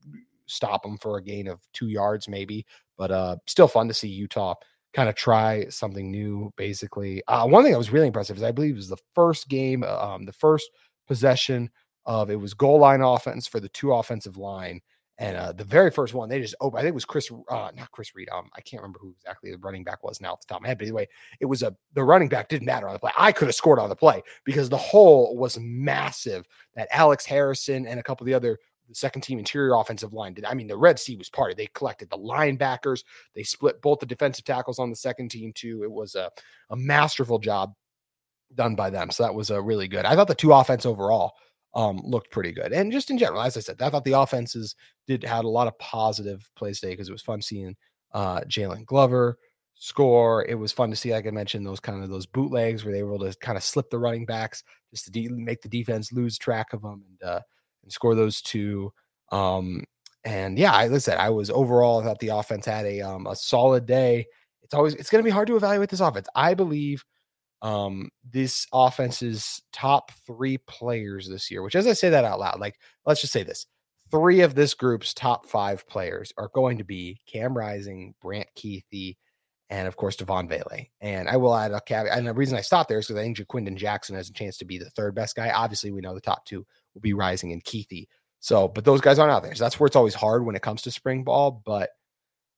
stop 0.47 0.83
them 0.83 0.97
for 0.97 1.17
a 1.17 1.23
gain 1.23 1.47
of 1.47 1.59
two 1.73 1.87
yards, 1.87 2.27
maybe, 2.27 2.65
but 2.97 3.11
uh, 3.11 3.35
still 3.45 3.67
fun 3.67 3.87
to 3.87 3.93
see 3.93 4.07
Utah 4.07 4.55
kind 4.93 5.09
of 5.09 5.15
try 5.15 5.67
something 5.69 6.09
new. 6.09 6.51
Basically, 6.55 7.21
uh, 7.27 7.45
one 7.45 7.63
thing 7.63 7.73
that 7.73 7.77
was 7.77 7.91
really 7.91 8.07
impressive 8.07 8.37
is 8.37 8.43
I 8.43 8.51
believe 8.51 8.73
it 8.73 8.77
was 8.77 8.89
the 8.89 8.97
first 9.13 9.49
game, 9.49 9.83
um, 9.83 10.25
the 10.25 10.31
first 10.31 10.69
possession 11.07 11.69
of 12.05 12.29
it 12.29 12.39
was 12.39 12.53
goal 12.53 12.79
line 12.79 13.01
offense 13.01 13.47
for 13.47 13.59
the 13.59 13.69
two 13.69 13.91
offensive 13.91 14.37
line 14.37 14.81
and 15.17 15.37
uh, 15.37 15.51
the 15.53 15.63
very 15.63 15.91
first 15.91 16.13
one, 16.13 16.27
they 16.27 16.41
just 16.41 16.55
opened. 16.59 16.79
I 16.79 16.81
think 16.81 16.91
it 16.91 16.95
was 16.95 17.05
Chris, 17.05 17.31
uh, 17.49 17.71
not 17.73 17.91
Chris 17.91 18.13
Reed. 18.15 18.27
Um, 18.33 18.49
I 18.53 18.61
can't 18.61 18.81
remember 18.81 18.99
who 18.99 19.15
exactly 19.17 19.49
the 19.49 19.57
running 19.59 19.85
back 19.85 20.03
was 20.03 20.19
now 20.19 20.33
off 20.33 20.41
the 20.41 20.47
top 20.47 20.57
of 20.57 20.63
my 20.63 20.67
head. 20.67 20.77
But 20.77 20.85
anyway, 20.85 21.07
it 21.39 21.45
was 21.45 21.63
a 21.63 21.73
the 21.93 22.03
running 22.03 22.27
back 22.27 22.49
didn't 22.49 22.65
matter 22.65 22.87
on 22.87 22.93
the 22.93 22.99
play. 22.99 23.11
I 23.17 23.31
could 23.31 23.47
have 23.47 23.55
scored 23.55 23.79
on 23.79 23.87
the 23.89 23.95
play 23.95 24.21
because 24.43 24.67
the 24.67 24.77
hole 24.77 25.37
was 25.37 25.57
massive. 25.57 26.45
That 26.75 26.89
Alex 26.91 27.25
Harrison 27.25 27.87
and 27.87 27.99
a 27.99 28.03
couple 28.03 28.25
of 28.25 28.27
the 28.27 28.33
other 28.33 28.59
the 28.89 28.95
second 28.95 29.21
team 29.21 29.39
interior 29.39 29.75
offensive 29.75 30.13
line 30.13 30.33
did. 30.33 30.45
I 30.45 30.53
mean, 30.53 30.67
the 30.67 30.77
Red 30.77 30.99
Sea 30.99 31.15
was 31.15 31.29
parted. 31.29 31.57
They 31.57 31.67
collected 31.67 32.09
the 32.09 32.17
linebackers. 32.17 33.03
They 33.33 33.43
split 33.43 33.81
both 33.81 33.99
the 33.99 34.05
defensive 34.05 34.45
tackles 34.45 34.79
on 34.79 34.89
the 34.89 34.95
second 34.95 35.29
team 35.29 35.53
too. 35.53 35.81
It 35.83 35.91
was 35.91 36.15
a 36.15 36.29
a 36.69 36.75
masterful 36.75 37.39
job 37.39 37.73
done 38.53 38.75
by 38.75 38.89
them. 38.89 39.11
So 39.11 39.23
that 39.23 39.33
was 39.33 39.49
a 39.49 39.55
uh, 39.55 39.59
really 39.59 39.87
good. 39.87 40.05
I 40.05 40.15
thought 40.15 40.27
the 40.27 40.35
two 40.35 40.53
offense 40.53 40.85
overall 40.85 41.33
um, 41.75 41.99
looked 42.03 42.31
pretty 42.31 42.53
good. 42.53 42.71
And 42.71 42.91
just 42.91 43.11
in 43.11 43.17
general, 43.17 43.41
as 43.41 43.57
I 43.57 43.59
said, 43.59 43.81
I 43.81 43.89
thought 43.89 44.05
the 44.05 44.13
offenses 44.19 44.75
did 45.07 45.23
had 45.23 45.45
a 45.45 45.49
lot 45.49 45.67
of 45.67 45.77
positive 45.77 46.49
plays 46.55 46.79
today 46.79 46.93
because 46.93 47.09
it 47.09 47.11
was 47.13 47.21
fun 47.21 47.41
seeing 47.41 47.75
uh, 48.13 48.41
Jaylon 48.41 48.85
Glover 48.85 49.37
score. 49.75 50.45
It 50.45 50.55
was 50.55 50.71
fun 50.71 50.89
to 50.89 50.95
see, 50.95 51.11
like 51.11 51.27
I 51.27 51.31
mentioned, 51.31 51.65
those 51.65 51.81
kind 51.81 52.01
of 52.01 52.09
those 52.09 52.25
bootlegs 52.25 52.83
where 52.83 52.93
they 52.93 53.03
were 53.03 53.15
able 53.15 53.29
to 53.29 53.37
kind 53.39 53.57
of 53.57 53.63
slip 53.63 53.89
the 53.89 53.99
running 53.99 54.25
backs 54.25 54.63
just 54.91 55.05
to 55.05 55.11
de- 55.11 55.27
make 55.29 55.61
the 55.61 55.69
defense 55.69 56.13
lose 56.13 56.37
track 56.37 56.71
of 56.71 56.81
them 56.81 57.03
and 57.07 57.29
uh, 57.29 57.41
and 57.83 57.91
score 57.91 58.15
those 58.15 58.41
two. 58.41 58.91
Um, 59.31 59.83
and 60.23 60.57
yeah, 60.57 60.71
I, 60.71 60.87
like 60.87 60.95
I 60.95 60.99
said, 60.99 61.17
I 61.17 61.29
was 61.29 61.49
overall 61.49 61.99
I 61.99 62.05
thought 62.05 62.19
the 62.19 62.29
offense 62.29 62.65
had 62.65 62.85
a 62.85 63.01
um, 63.01 63.27
a 63.27 63.35
solid 63.35 63.85
day. 63.85 64.25
It's 64.63 64.73
always 64.73 64.95
it's 64.95 65.09
going 65.09 65.23
to 65.23 65.27
be 65.27 65.33
hard 65.33 65.47
to 65.47 65.57
evaluate 65.57 65.89
this 65.89 65.99
offense. 65.99 66.27
I 66.35 66.53
believe 66.53 67.03
um, 67.65 68.11
this 68.31 68.67
offense's 68.71 69.59
top 69.73 70.11
three 70.27 70.59
players 70.59 71.27
this 71.27 71.49
year, 71.49 71.63
which 71.63 71.75
as 71.75 71.87
I 71.87 71.93
say 71.93 72.09
that 72.09 72.23
out 72.23 72.39
loud, 72.39 72.59
like 72.59 72.79
let's 73.07 73.21
just 73.21 73.33
say 73.33 73.41
this 73.41 73.65
three 74.11 74.41
of 74.41 74.53
this 74.53 74.75
group's 74.75 75.15
top 75.15 75.47
five 75.47 75.87
players 75.87 76.31
are 76.37 76.51
going 76.53 76.77
to 76.77 76.83
be 76.83 77.19
Cam 77.25 77.57
Rising, 77.57 78.13
Brant 78.21 78.47
Kuithe, 78.55 79.15
and 79.71 79.87
of 79.87 79.95
course 79.95 80.15
Devaughn 80.15 80.47
Vele. 80.47 80.85
And 81.01 81.27
I 81.27 81.37
will 81.37 81.55
add 81.55 81.71
a 81.71 81.81
caveat. 81.81 82.15
And 82.15 82.27
the 82.27 82.33
reason 82.35 82.55
I 82.55 82.61
stopped 82.61 82.87
there 82.87 82.99
is 82.99 83.07
because 83.07 83.19
I 83.19 83.23
think 83.23 83.37
Ja'Quinden 83.37 83.77
Jackson 83.77 84.15
has 84.15 84.29
a 84.29 84.33
chance 84.33 84.57
to 84.57 84.65
be 84.65 84.77
the 84.77 84.91
third 84.91 85.15
best 85.15 85.35
guy. 85.35 85.49
Obviously, 85.49 85.89
we 85.89 86.01
know 86.01 86.13
the 86.13 86.21
top 86.21 86.45
two 86.45 86.63
will 86.93 87.01
be 87.01 87.13
Rising 87.13 87.51
and 87.51 87.63
Kuithe. 87.63 88.05
So, 88.41 88.67
but 88.67 88.85
those 88.85 89.01
guys 89.01 89.17
aren't 89.17 89.33
out 89.33 89.41
there. 89.41 89.55
So 89.55 89.63
that's 89.63 89.79
where 89.79 89.87
it's 89.87 89.95
always 89.95 90.13
hard 90.13 90.45
when 90.45 90.55
it 90.55 90.61
comes 90.61 90.83
to 90.83 90.91
spring 90.91 91.23
ball. 91.23 91.63
But 91.65 91.89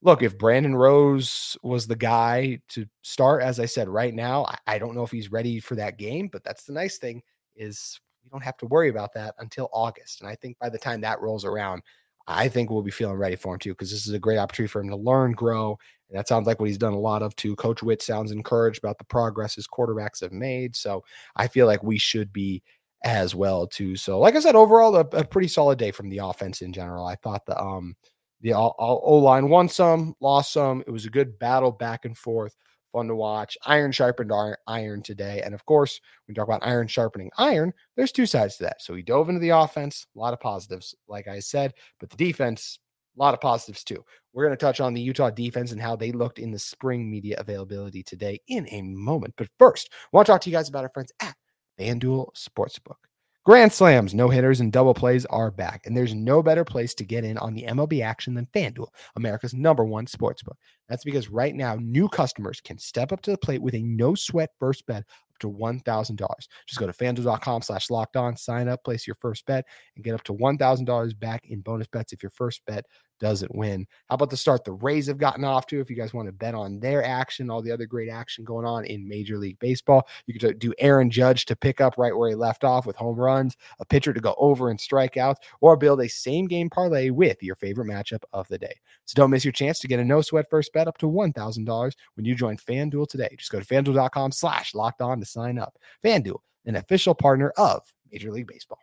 look, 0.02 0.22
if 0.22 0.38
Brandon 0.38 0.76
Rose 0.76 1.56
was 1.62 1.86
the 1.86 1.96
guy 1.96 2.60
to 2.68 2.86
start, 3.02 3.42
as 3.42 3.58
I 3.58 3.66
said, 3.66 3.88
right 3.88 4.14
now, 4.14 4.46
I, 4.66 4.78
don't 4.78 4.94
know 4.94 5.02
if 5.02 5.10
he's 5.10 5.32
ready 5.32 5.60
for 5.60 5.74
that 5.76 5.98
game, 5.98 6.28
but 6.30 6.44
that's 6.44 6.64
the 6.64 6.72
nice 6.72 6.98
thing 6.98 7.22
is 7.56 8.00
we 8.22 8.30
don't 8.30 8.44
have 8.44 8.56
to 8.58 8.66
worry 8.66 8.88
about 8.88 9.12
that 9.14 9.34
until 9.38 9.68
August. 9.72 10.20
And 10.20 10.30
I 10.30 10.36
think 10.36 10.58
by 10.58 10.68
the 10.68 10.78
time 10.78 11.00
that 11.00 11.20
rolls 11.20 11.44
around, 11.44 11.82
I 12.28 12.48
think 12.48 12.70
we'll 12.70 12.82
be 12.82 12.90
feeling 12.90 13.16
ready 13.16 13.36
for 13.36 13.54
him 13.54 13.58
too, 13.58 13.70
because 13.70 13.90
this 13.90 14.06
is 14.06 14.12
a 14.12 14.18
great 14.18 14.38
opportunity 14.38 14.70
for 14.70 14.80
him 14.80 14.90
to 14.90 14.96
learn, 14.96 15.32
grow. 15.32 15.78
And 16.08 16.18
that 16.18 16.28
sounds 16.28 16.46
like 16.46 16.60
what 16.60 16.68
he's 16.68 16.78
done 16.78 16.92
a 16.92 16.98
lot 16.98 17.22
of 17.22 17.34
too. 17.36 17.56
Coach 17.56 17.82
Witt 17.82 18.02
sounds 18.02 18.30
encouraged 18.30 18.78
about 18.78 18.98
the 18.98 19.04
progress 19.04 19.54
his 19.54 19.66
quarterbacks 19.66 20.20
have 20.20 20.32
made. 20.32 20.76
So 20.76 21.02
I 21.36 21.48
feel 21.48 21.66
like 21.66 21.82
we 21.82 21.98
should 21.98 22.32
be 22.32 22.62
as 23.02 23.34
well 23.34 23.66
too. 23.66 23.96
So 23.96 24.18
like 24.18 24.36
I 24.36 24.40
said, 24.40 24.56
overall, 24.56 24.94
a, 24.96 25.00
a 25.00 25.24
pretty 25.24 25.48
solid 25.48 25.78
day 25.78 25.90
from 25.90 26.10
the 26.10 26.18
offense 26.18 26.62
in 26.62 26.72
general. 26.72 27.06
I 27.06 27.16
thought 27.16 27.46
the 27.46 27.58
um 27.58 27.96
the 28.40 28.54
O 28.54 29.16
line 29.16 29.48
won 29.48 29.68
some, 29.68 30.14
lost 30.20 30.52
some. 30.52 30.82
It 30.86 30.90
was 30.90 31.06
a 31.06 31.10
good 31.10 31.38
battle 31.38 31.72
back 31.72 32.04
and 32.04 32.16
forth, 32.16 32.54
fun 32.92 33.08
to 33.08 33.16
watch. 33.16 33.56
Iron 33.66 33.92
sharpened 33.92 34.32
iron 34.66 35.02
today. 35.02 35.42
And 35.44 35.54
of 35.54 35.64
course, 35.66 36.00
when 36.26 36.32
we 36.32 36.34
talk 36.34 36.46
about 36.46 36.66
iron 36.66 36.86
sharpening 36.86 37.30
iron, 37.36 37.72
there's 37.96 38.12
two 38.12 38.26
sides 38.26 38.56
to 38.56 38.64
that. 38.64 38.80
So 38.80 38.94
he 38.94 39.02
dove 39.02 39.28
into 39.28 39.40
the 39.40 39.50
offense, 39.50 40.06
a 40.14 40.18
lot 40.18 40.32
of 40.32 40.40
positives, 40.40 40.94
like 41.08 41.26
I 41.26 41.40
said, 41.40 41.74
but 41.98 42.10
the 42.10 42.16
defense, 42.16 42.78
a 43.16 43.20
lot 43.20 43.34
of 43.34 43.40
positives 43.40 43.82
too. 43.82 44.04
We're 44.32 44.44
going 44.44 44.56
to 44.56 44.64
touch 44.64 44.80
on 44.80 44.94
the 44.94 45.00
Utah 45.00 45.30
defense 45.30 45.72
and 45.72 45.80
how 45.80 45.96
they 45.96 46.12
looked 46.12 46.38
in 46.38 46.52
the 46.52 46.58
spring 46.60 47.10
media 47.10 47.36
availability 47.38 48.04
today 48.04 48.38
in 48.46 48.68
a 48.70 48.82
moment. 48.82 49.34
But 49.36 49.48
first, 49.58 49.88
I 49.92 50.16
want 50.16 50.26
to 50.26 50.32
talk 50.32 50.42
to 50.42 50.50
you 50.50 50.56
guys 50.56 50.68
about 50.68 50.84
our 50.84 50.90
friends 50.94 51.10
at 51.20 51.34
FanDuel 51.80 52.28
Sportsbook. 52.36 53.07
Grand 53.48 53.72
slams, 53.72 54.12
no 54.12 54.28
hitters, 54.28 54.60
and 54.60 54.70
double 54.70 54.92
plays 54.92 55.24
are 55.24 55.50
back, 55.50 55.86
and 55.86 55.96
there's 55.96 56.12
no 56.12 56.42
better 56.42 56.66
place 56.66 56.92
to 56.92 57.02
get 57.02 57.24
in 57.24 57.38
on 57.38 57.54
the 57.54 57.62
MLB 57.62 58.04
action 58.04 58.34
than 58.34 58.44
FanDuel, 58.54 58.88
America's 59.16 59.54
number 59.54 59.86
one 59.86 60.04
sportsbook. 60.04 60.58
That's 60.86 61.02
because 61.02 61.30
right 61.30 61.54
now, 61.54 61.76
new 61.80 62.10
customers 62.10 62.60
can 62.60 62.76
step 62.76 63.10
up 63.10 63.22
to 63.22 63.30
the 63.30 63.38
plate 63.38 63.62
with 63.62 63.74
a 63.74 63.82
no 63.82 64.14
sweat 64.14 64.50
first 64.60 64.84
bet 64.84 64.98
up 64.98 65.38
to 65.40 65.50
$1,000. 65.50 66.18
Just 66.66 66.78
go 66.78 66.86
to 66.86 66.92
fanduel.com 66.92 67.62
slash 67.62 67.88
locked 67.88 68.18
on, 68.18 68.36
sign 68.36 68.68
up, 68.68 68.84
place 68.84 69.06
your 69.06 69.16
first 69.18 69.46
bet, 69.46 69.64
and 69.96 70.04
get 70.04 70.12
up 70.12 70.24
to 70.24 70.34
$1,000 70.34 71.18
back 71.18 71.46
in 71.46 71.62
bonus 71.62 71.86
bets 71.86 72.12
if 72.12 72.22
your 72.22 72.32
first 72.32 72.60
bet 72.66 72.84
doesn't 73.18 73.54
win. 73.54 73.86
How 74.08 74.14
about 74.14 74.30
the 74.30 74.36
start 74.36 74.64
the 74.64 74.72
Rays 74.72 75.06
have 75.06 75.18
gotten 75.18 75.44
off 75.44 75.66
to? 75.68 75.80
If 75.80 75.90
you 75.90 75.96
guys 75.96 76.14
want 76.14 76.26
to 76.26 76.32
bet 76.32 76.54
on 76.54 76.80
their 76.80 77.04
action, 77.04 77.50
all 77.50 77.62
the 77.62 77.72
other 77.72 77.86
great 77.86 78.08
action 78.08 78.44
going 78.44 78.66
on 78.66 78.84
in 78.84 79.08
Major 79.08 79.38
League 79.38 79.58
Baseball, 79.58 80.06
you 80.26 80.34
could 80.34 80.44
uh, 80.44 80.54
do 80.58 80.72
Aaron 80.78 81.10
Judge 81.10 81.44
to 81.46 81.56
pick 81.56 81.80
up 81.80 81.98
right 81.98 82.16
where 82.16 82.28
he 82.28 82.34
left 82.34 82.64
off 82.64 82.86
with 82.86 82.96
home 82.96 83.16
runs, 83.16 83.56
a 83.80 83.84
pitcher 83.84 84.12
to 84.12 84.20
go 84.20 84.34
over 84.38 84.70
and 84.70 84.78
strikeouts, 84.78 85.36
or 85.60 85.76
build 85.76 86.00
a 86.00 86.08
same 86.08 86.46
game 86.46 86.70
parlay 86.70 87.10
with 87.10 87.42
your 87.42 87.56
favorite 87.56 87.88
matchup 87.88 88.22
of 88.32 88.48
the 88.48 88.58
day. 88.58 88.74
So 89.04 89.14
don't 89.14 89.30
miss 89.30 89.44
your 89.44 89.52
chance 89.52 89.78
to 89.80 89.88
get 89.88 90.00
a 90.00 90.04
no 90.04 90.22
sweat 90.22 90.46
first 90.50 90.72
bet 90.72 90.88
up 90.88 90.98
to 90.98 91.06
$1,000 91.06 91.92
when 92.14 92.24
you 92.24 92.34
join 92.34 92.56
FanDuel 92.56 93.08
today. 93.08 93.34
Just 93.38 93.52
go 93.52 93.60
to 93.60 93.66
fanduel.com 93.66 94.32
slash 94.32 94.74
locked 94.74 95.00
on 95.00 95.20
to 95.20 95.26
sign 95.26 95.58
up. 95.58 95.78
FanDuel, 96.04 96.40
an 96.66 96.76
official 96.76 97.14
partner 97.14 97.50
of 97.56 97.82
Major 98.10 98.32
League 98.32 98.46
Baseball. 98.46 98.78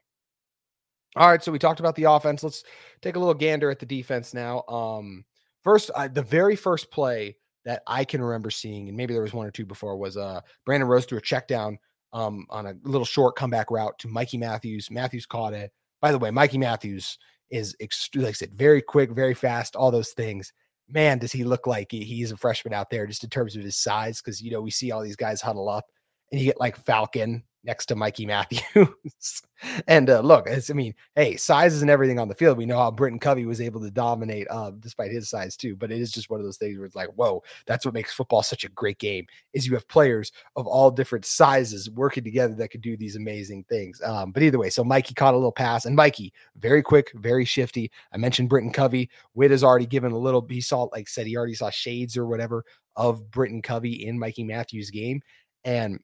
All 1.15 1.29
right, 1.29 1.41
so 1.41 1.51
we 1.51 1.59
talked 1.59 1.79
about 1.79 1.95
the 1.95 2.03
offense. 2.03 2.43
Let's 2.43 2.63
take 3.01 3.15
a 3.15 3.19
little 3.19 3.33
gander 3.33 3.71
at 3.71 3.79
the 3.79 3.85
defense 3.85 4.33
now. 4.33 4.63
Um, 4.67 5.23
first, 5.63 5.89
I, 5.95 6.09
the 6.09 6.21
very 6.21 6.57
first 6.57 6.91
play 6.91 7.37
that 7.63 7.83
I 7.87 8.03
can 8.03 8.21
remember 8.21 8.51
seeing, 8.51 8.89
and 8.89 8.97
maybe 8.97 9.13
there 9.13 9.23
was 9.23 9.33
one 9.33 9.47
or 9.47 9.51
two 9.51 9.65
before, 9.65 9.97
was 9.97 10.17
uh 10.17 10.41
Brandon 10.65 10.89
Rose 10.89 11.05
threw 11.05 11.17
a 11.17 11.21
check 11.21 11.47
down 11.47 11.79
um, 12.11 12.45
on 12.49 12.65
a 12.65 12.75
little 12.83 13.05
short 13.05 13.35
comeback 13.35 13.71
route 13.71 13.97
to 13.99 14.07
Mikey 14.07 14.37
Matthews. 14.37 14.91
Matthews 14.91 15.25
caught 15.25 15.53
it. 15.53 15.71
By 16.01 16.11
the 16.11 16.19
way, 16.19 16.31
Mikey 16.31 16.57
Matthews 16.57 17.17
is 17.49 17.75
like 18.15 18.27
I 18.27 18.31
said, 18.33 18.53
very 18.53 18.81
quick, 18.81 19.11
very 19.11 19.33
fast, 19.33 19.75
all 19.75 19.91
those 19.91 20.11
things. 20.11 20.51
Man, 20.89 21.17
does 21.17 21.31
he 21.31 21.43
look 21.43 21.65
like 21.65 21.91
he, 21.91 22.03
he's 22.03 22.31
a 22.31 22.37
freshman 22.37 22.73
out 22.73 22.89
there 22.89 23.07
just 23.07 23.23
in 23.23 23.29
terms 23.29 23.55
of 23.55 23.63
his 23.63 23.77
size? 23.77 24.21
Because 24.21 24.41
you 24.41 24.51
know 24.51 24.61
we 24.61 24.71
see 24.71 24.91
all 24.91 25.01
these 25.01 25.15
guys 25.15 25.41
huddle 25.41 25.69
up, 25.69 25.85
and 26.31 26.41
you 26.41 26.45
get 26.45 26.59
like 26.59 26.75
Falcon 26.75 27.43
next 27.65 27.87
to 27.87 27.95
Mikey 27.95 28.25
Matthews. 28.25 29.41
and 29.87 30.09
uh, 30.09 30.21
look, 30.21 30.47
I 30.49 30.73
mean, 30.73 30.93
hey, 31.15 31.35
size 31.35 31.73
isn't 31.73 31.89
everything 31.89 32.19
on 32.19 32.27
the 32.27 32.35
field. 32.35 32.57
We 32.57 32.65
know 32.65 32.77
how 32.77 32.91
Britton 32.91 33.19
Covey 33.19 33.45
was 33.45 33.59
able 33.59 33.81
to 33.81 33.91
dominate 33.91 34.47
uh, 34.49 34.71
despite 34.79 35.11
his 35.11 35.29
size 35.29 35.57
too. 35.57 35.75
But 35.75 35.91
it 35.91 35.99
is 35.99 36.11
just 36.11 36.29
one 36.29 36.39
of 36.39 36.45
those 36.45 36.57
things 36.57 36.77
where 36.77 36.85
it's 36.85 36.95
like, 36.95 37.09
whoa, 37.09 37.43
that's 37.65 37.85
what 37.85 37.93
makes 37.93 38.13
football 38.13 38.43
such 38.43 38.63
a 38.63 38.69
great 38.69 38.99
game. 38.99 39.25
Is 39.53 39.65
you 39.65 39.73
have 39.73 39.87
players 39.87 40.31
of 40.55 40.67
all 40.67 40.91
different 40.91 41.25
sizes 41.25 41.89
working 41.89 42.23
together 42.23 42.53
that 42.55 42.69
could 42.69 42.81
do 42.81 42.95
these 42.95 43.15
amazing 43.15 43.65
things. 43.69 44.01
Um, 44.01 44.31
but 44.31 44.43
either 44.43 44.59
way, 44.59 44.69
so 44.69 44.83
Mikey 44.83 45.13
caught 45.13 45.33
a 45.33 45.37
little 45.37 45.51
pass, 45.51 45.85
and 45.85 45.95
Mikey 45.95 46.33
very 46.57 46.83
quick, 46.83 47.11
very 47.15 47.45
shifty. 47.45 47.91
I 48.13 48.17
mentioned 48.17 48.49
Britton 48.49 48.71
Covey. 48.71 49.09
Witt 49.33 49.51
has 49.51 49.63
already 49.63 49.87
given 49.87 50.11
a 50.11 50.17
little. 50.17 50.45
He 50.47 50.61
saw, 50.61 50.83
like 50.91 51.07
said, 51.07 51.27
he 51.27 51.37
already 51.37 51.55
saw 51.55 51.69
shades 51.69 52.15
or 52.17 52.25
whatever 52.25 52.63
of 52.95 53.29
Britton 53.29 53.61
Covey 53.61 54.05
in 54.05 54.17
Mikey 54.17 54.43
Matthews' 54.43 54.89
game. 54.89 55.21
And 55.65 55.99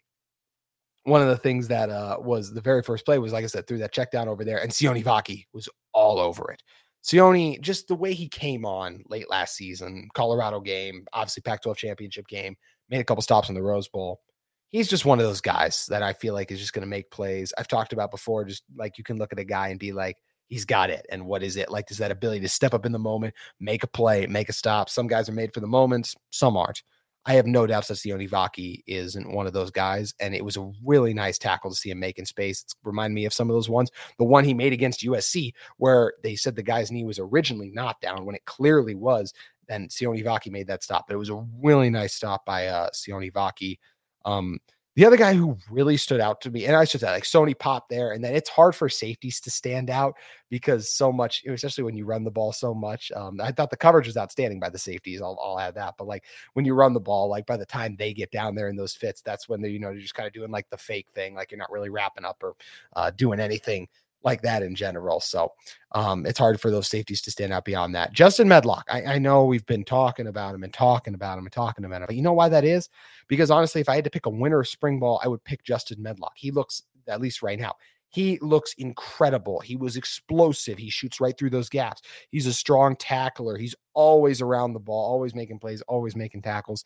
one 1.04 1.22
of 1.22 1.28
the 1.28 1.38
things 1.38 1.68
that 1.70 1.90
uh, 1.90 2.18
was 2.20 2.54
the 2.54 2.62
very 2.62 2.84
first 2.84 3.06
play 3.06 3.18
was, 3.18 3.34
like 3.34 3.44
I 3.44 3.48
said, 3.48 3.68
through 3.68 3.80
that 3.80 3.92
check 3.92 4.12
down 4.12 4.28
over 4.28 4.46
there, 4.46 4.62
and 4.62 4.72
Sione 4.72 5.04
Vaki 5.04 5.46
was 5.54 5.68
all 5.94 6.20
over 6.20 6.52
it. 6.52 6.62
Sione, 7.04 7.60
just 7.62 7.88
the 7.88 7.96
way 7.96 8.14
he 8.14 8.28
came 8.28 8.66
on 8.66 9.04
late 9.08 9.30
last 9.30 9.56
season, 9.56 10.08
Colorado 10.14 10.60
game, 10.60 11.06
obviously 11.14 11.42
Pac 11.42 11.64
12 11.64 11.78
championship 11.78 12.28
game, 12.28 12.56
made 12.90 13.00
a 13.00 13.04
couple 13.04 13.24
stops 13.24 13.50
in 13.50 13.56
the 13.56 13.64
Rose 13.64 13.88
Bowl. 13.88 14.22
He's 14.70 14.88
just 14.88 15.04
one 15.04 15.20
of 15.20 15.26
those 15.26 15.42
guys 15.42 15.88
that 15.88 16.04
I 16.04 16.14
feel 16.14 16.34
like 16.34 16.52
is 16.52 16.60
just 16.60 16.74
going 16.74 16.84
to 16.84 16.88
make 16.88 17.10
plays. 17.10 17.54
I've 17.58 17.68
talked 17.68 17.92
about 17.92 18.12
before, 18.12 18.46
just 18.46 18.64
like 18.76 18.98
you 18.98 19.04
can 19.04 19.18
look 19.18 19.34
at 19.34 19.40
a 19.40 19.44
guy 19.44 19.70
and 19.70 19.80
be 19.80 19.92
like, 19.92 20.18
he's 20.48 20.64
got 20.64 20.90
it. 20.90 21.06
And 21.10 21.26
what 21.26 21.44
is 21.44 21.58
it? 21.58 21.72
Like, 21.72 21.90
is 21.90 21.98
that 21.98 22.12
ability 22.12 22.42
to 22.42 22.50
step 22.50 22.74
up 22.74 22.86
in 22.86 22.92
the 22.92 23.00
moment, 23.00 23.34
make 23.60 23.84
a 23.84 23.88
play, 23.88 24.28
make 24.28 24.50
a 24.50 24.54
stop. 24.54 24.90
Some 24.90 25.08
guys 25.08 25.28
are 25.28 25.34
made 25.34 25.54
for 25.54 25.60
the 25.60 25.68
moments, 25.68 26.16
some 26.30 26.56
aren't. 26.56 26.84
I 27.26 27.34
have 27.34 27.46
no 27.46 27.68
doubts 27.68 27.90
that 27.90 27.96
Sione 27.96 28.30
Vaki 28.30 28.84
isn't 28.88 29.32
one 29.32 29.46
of 29.46 29.54
those 29.54 29.70
guys. 29.70 30.14
And 30.20 30.34
it 30.34 30.44
was 30.44 30.58
a 30.58 30.72
really 30.84 31.14
nice 31.14 31.38
tackle 31.38 31.70
to 31.70 31.76
see 31.76 31.92
him 31.92 32.00
make 32.00 32.18
in 32.18 32.26
space. 32.26 32.64
It's 32.64 32.76
remind 32.84 33.14
me 33.14 33.26
of 33.26 33.34
some 33.34 33.50
of 33.50 33.54
those 33.54 33.70
ones. 33.70 33.92
The 34.18 34.24
one 34.24 34.44
he 34.44 34.54
made 34.56 34.74
against 34.74 35.02
USC, 35.02 35.54
where 35.78 36.14
they 36.24 36.36
said 36.36 36.56
the 36.56 36.64
guy's 36.64 36.92
knee 36.92 37.06
was 37.06 37.20
originally 37.20 37.70
not 37.70 38.02
down 38.02 38.26
when 38.26 38.36
it 38.36 38.46
clearly 38.46 38.96
was. 38.96 39.34
And 39.70 39.90
Sione 39.90 40.24
Vaki 40.24 40.50
made 40.50 40.68
that 40.68 40.84
stop. 40.84 41.06
But 41.08 41.14
it 41.14 41.20
was 41.20 41.30
a 41.30 41.46
really 41.62 41.90
nice 41.92 42.16
stop 42.16 42.44
by 42.46 42.68
uh 42.68 42.90
Sione 42.90 43.32
Vaki. 43.32 43.80
Um, 44.26 44.60
the 44.96 45.06
other 45.06 45.16
guy 45.16 45.34
who 45.34 45.58
really 45.70 45.96
stood 45.96 46.20
out 46.20 46.42
to 46.42 46.52
me, 46.52 46.66
and 46.66 46.76
I 46.76 46.84
should 46.84 47.00
say, 47.00 47.10
like 47.10 47.24
Sione 47.24 47.58
popped 47.58 47.90
there, 47.90 48.12
and 48.12 48.22
then 48.22 48.36
it's 48.36 48.50
hard 48.50 48.76
for 48.76 48.90
safeties 48.90 49.40
to 49.42 49.50
stand 49.50 49.90
out 49.90 50.16
because 50.50 50.90
so 50.90 51.14
much, 51.14 51.46
especially 51.46 51.86
when 51.86 51.96
you 51.96 52.04
run 52.06 52.26
the 52.26 52.32
ball 52.32 52.52
so 52.52 52.74
much. 52.74 53.10
Um, 53.14 53.40
I 53.40 53.52
thought 53.52 53.70
the 53.70 53.78
coverage 53.78 54.08
was 54.08 54.18
outstanding 54.18 54.60
by 54.60 54.70
the 54.70 54.78
safeties. 54.78 55.22
I'll, 55.22 55.40
I'll 55.42 55.60
add 55.60 55.76
that, 55.76 55.96
but 55.98 56.08
like 56.08 56.26
when 56.54 56.66
you 56.66 56.74
run 56.74 56.94
the 56.94 57.00
ball, 57.00 57.30
like 57.30 57.46
by 57.46 57.56
the 57.56 57.66
time 57.66 57.96
they 57.96 58.14
get 58.14 58.32
down 58.32 58.54
there 58.54 58.68
in 58.68 58.76
those 58.76 58.94
fits, 58.94 59.22
that's 59.22 59.48
when 59.48 59.62
they're 59.62 59.72
you 59.72 59.80
know, 59.80 59.92
you're 59.92 60.02
just 60.02 60.16
kind 60.16 60.28
of 60.28 60.34
doing 60.34 60.52
like 60.52 60.70
the 60.70 60.78
fake 60.78 61.08
thing, 61.16 61.36
like 61.36 61.52
you're 61.52 61.58
not 61.58 61.72
really 61.72 61.90
wrapping 61.90 62.26
up 62.26 62.44
or 62.44 62.56
uh, 62.98 63.12
doing 63.12 63.40
anything 63.40 63.88
like 64.24 64.42
that 64.42 64.64
in 64.64 64.76
general. 64.76 65.20
So 65.20 65.52
um, 65.94 66.26
it's 66.26 66.40
hard 66.40 66.62
for 66.62 66.72
those 66.72 66.88
safeties 66.88 67.22
to 67.24 67.32
stand 67.32 67.52
out 67.52 67.66
beyond 67.66 67.96
that. 67.96 68.14
Justin 68.14 68.48
Medlock, 68.48 68.86
I, 68.90 69.04
I, 69.04 69.18
know 69.18 69.46
we've 69.46 69.66
been 69.66 69.84
talking 69.84 70.28
about 70.28 70.56
him 70.56 70.64
and 70.64 70.74
talking 70.74 71.14
about 71.16 71.38
him 71.38 71.46
and 71.46 71.52
talking 71.52 71.86
about 71.86 72.02
him, 72.02 72.08
but 72.08 72.16
you 72.16 72.22
know 72.22 72.34
why 72.34 72.50
that 72.50 72.64
is? 72.64 72.90
Because 73.28 73.52
honestly, 73.52 73.82
if 73.82 73.90
I 73.90 73.96
had 73.96 74.04
to 74.04 74.10
pick 74.10 74.26
a 74.26 74.30
winner 74.30 74.62
of 74.62 74.68
spring 74.68 75.00
ball, 75.00 75.20
I 75.24 75.28
would 75.28 75.44
pick 75.44 75.64
Justin 75.64 76.02
Medlock. 76.02 76.34
He 76.36 76.52
looks, 76.52 76.84
at 77.08 77.22
least 77.22 77.42
right 77.42 77.60
now, 77.60 77.76
he 78.10 78.38
looks 78.42 78.74
incredible. 78.78 79.62
He 79.62 79.78
was 79.78 79.96
explosive. 79.96 80.78
He 80.78 80.90
shoots 80.90 81.22
right 81.22 81.38
through 81.38 81.52
those 81.52 81.70
gaps. 81.70 82.02
He's 82.30 82.46
a 82.46 82.54
strong 82.54 82.96
tackler. 82.98 83.58
He's 83.58 83.76
always 83.94 84.42
around 84.42 84.74
the 84.74 84.80
ball, 84.80 85.12
always 85.12 85.34
making 85.34 85.60
plays, 85.60 85.82
always 85.84 86.16
making 86.16 86.42
tackles. 86.42 86.84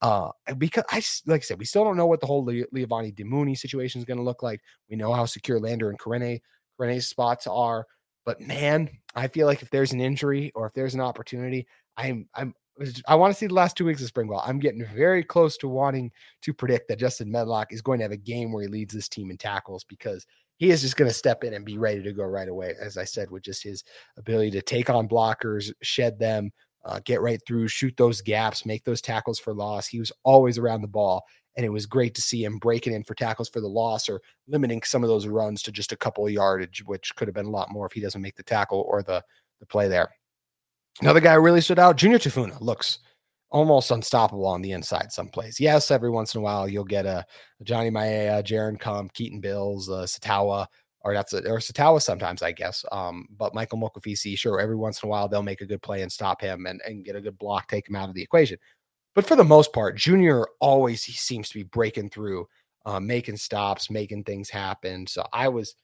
Uh, 0.00 0.30
because 0.58 0.82
I 0.90 1.00
like 1.30 1.42
I 1.42 1.44
said, 1.44 1.58
we 1.58 1.64
still 1.64 1.84
don't 1.84 1.96
know 1.96 2.06
what 2.06 2.20
the 2.20 2.26
whole 2.26 2.44
Le- 2.44 2.66
Levani 2.74 3.14
Damuni 3.14 3.56
situation 3.56 4.00
is 4.00 4.04
going 4.04 4.16
to 4.16 4.24
look 4.24 4.42
like. 4.42 4.60
We 4.90 4.96
know 4.96 5.12
how 5.12 5.26
secure 5.26 5.60
Lander 5.60 5.90
and 5.90 5.98
Karene 5.98 6.40
Renee's 6.78 7.06
spots 7.06 7.46
are. 7.46 7.86
But 8.24 8.40
man, 8.40 8.88
I 9.14 9.28
feel 9.28 9.46
like 9.46 9.62
if 9.62 9.70
there's 9.70 9.92
an 9.92 10.00
injury 10.00 10.52
or 10.54 10.66
if 10.66 10.72
there's 10.74 10.94
an 10.94 11.00
opportunity, 11.00 11.66
I'm 11.96 12.28
I'm 12.34 12.54
I 13.06 13.16
want 13.16 13.32
to 13.32 13.38
see 13.38 13.46
the 13.46 13.54
last 13.54 13.76
two 13.76 13.84
weeks 13.84 14.00
of 14.00 14.08
spring 14.08 14.28
ball. 14.28 14.42
I'm 14.44 14.58
getting 14.58 14.84
very 14.94 15.22
close 15.22 15.56
to 15.58 15.68
wanting 15.68 16.10
to 16.42 16.54
predict 16.54 16.88
that 16.88 16.98
Justin 16.98 17.30
Medlock 17.30 17.72
is 17.72 17.82
going 17.82 17.98
to 17.98 18.04
have 18.04 18.12
a 18.12 18.16
game 18.16 18.52
where 18.52 18.62
he 18.62 18.68
leads 18.68 18.94
this 18.94 19.08
team 19.08 19.30
in 19.30 19.36
tackles 19.36 19.84
because 19.84 20.26
he 20.56 20.70
is 20.70 20.80
just 20.80 20.96
going 20.96 21.08
to 21.10 21.14
step 21.14 21.44
in 21.44 21.54
and 21.54 21.64
be 21.66 21.76
ready 21.76 22.02
to 22.02 22.12
go 22.12 22.24
right 22.24 22.48
away. 22.48 22.74
As 22.80 22.96
I 22.96 23.04
said, 23.04 23.30
with 23.30 23.42
just 23.42 23.62
his 23.62 23.84
ability 24.16 24.52
to 24.52 24.62
take 24.62 24.88
on 24.88 25.08
blockers, 25.08 25.70
shed 25.82 26.18
them, 26.18 26.50
uh, 26.84 27.00
get 27.04 27.20
right 27.20 27.40
through, 27.46 27.68
shoot 27.68 27.94
those 27.96 28.20
gaps, 28.20 28.66
make 28.66 28.84
those 28.84 29.00
tackles 29.00 29.38
for 29.38 29.54
loss. 29.54 29.86
He 29.86 29.98
was 29.98 30.12
always 30.24 30.58
around 30.58 30.82
the 30.82 30.88
ball. 30.88 31.24
And 31.56 31.66
it 31.66 31.70
was 31.70 31.84
great 31.84 32.14
to 32.14 32.22
see 32.22 32.44
him 32.44 32.58
breaking 32.58 32.94
in 32.94 33.04
for 33.04 33.14
tackles 33.14 33.48
for 33.48 33.60
the 33.60 33.68
loss 33.68 34.08
or 34.08 34.22
limiting 34.48 34.82
some 34.82 35.02
of 35.02 35.08
those 35.08 35.26
runs 35.26 35.60
to 35.62 35.72
just 35.72 35.92
a 35.92 35.96
couple 35.96 36.28
yardage, 36.28 36.82
which 36.86 37.14
could 37.14 37.28
have 37.28 37.34
been 37.34 37.46
a 37.46 37.50
lot 37.50 37.70
more 37.70 37.84
if 37.84 37.92
he 37.92 38.00
doesn't 38.00 38.22
make 38.22 38.36
the 38.36 38.42
tackle 38.42 38.86
or 38.88 39.02
the, 39.02 39.22
the 39.60 39.66
play 39.66 39.86
there. 39.86 40.08
Another 41.02 41.20
guy 41.20 41.34
really 41.34 41.60
stood 41.60 41.78
out, 41.78 41.96
Junior 41.96 42.18
Tafuna, 42.18 42.58
looks 42.60 43.00
almost 43.50 43.90
unstoppable 43.90 44.46
on 44.46 44.62
the 44.62 44.72
inside 44.72 45.12
some 45.12 45.28
plays. 45.28 45.60
Yes, 45.60 45.90
every 45.90 46.10
once 46.10 46.34
in 46.34 46.40
a 46.40 46.42
while 46.42 46.66
you'll 46.66 46.84
get 46.84 47.04
a, 47.04 47.24
a 47.60 47.64
Johnny 47.64 47.90
Maea, 47.90 48.42
Jaren 48.42 48.80
Kump, 48.80 49.12
Keaton 49.12 49.40
Bills, 49.40 49.90
uh, 49.90 50.06
Sataoa, 50.06 50.66
or 51.04 51.14
that's 51.14 51.32
a, 51.32 51.38
or 51.48 51.58
Sataoa 51.58 52.00
sometimes, 52.00 52.42
I 52.42 52.52
guess. 52.52 52.84
Um, 52.92 53.26
but 53.36 53.54
Michael 53.54 53.78
Mokofisi, 53.78 54.38
sure, 54.38 54.60
every 54.60 54.76
once 54.76 55.02
in 55.02 55.08
a 55.08 55.10
while 55.10 55.28
they'll 55.28 55.42
make 55.42 55.60
a 55.60 55.66
good 55.66 55.82
play 55.82 56.02
and 56.02 56.12
stop 56.12 56.40
him 56.40 56.66
and, 56.66 56.80
and 56.86 57.04
get 57.04 57.16
a 57.16 57.20
good 57.20 57.38
block, 57.38 57.68
take 57.68 57.88
him 57.88 57.96
out 57.96 58.08
of 58.08 58.14
the 58.14 58.22
equation. 58.22 58.58
But 59.14 59.26
for 59.26 59.36
the 59.36 59.44
most 59.44 59.72
part, 59.72 59.96
Junior 59.96 60.46
always 60.60 61.04
he 61.04 61.12
seems 61.12 61.48
to 61.48 61.54
be 61.54 61.64
breaking 61.64 62.10
through, 62.10 62.46
uh, 62.86 63.00
making 63.00 63.36
stops, 63.36 63.90
making 63.90 64.24
things 64.24 64.48
happen. 64.48 65.06
So 65.06 65.26
I 65.32 65.48
was 65.48 65.74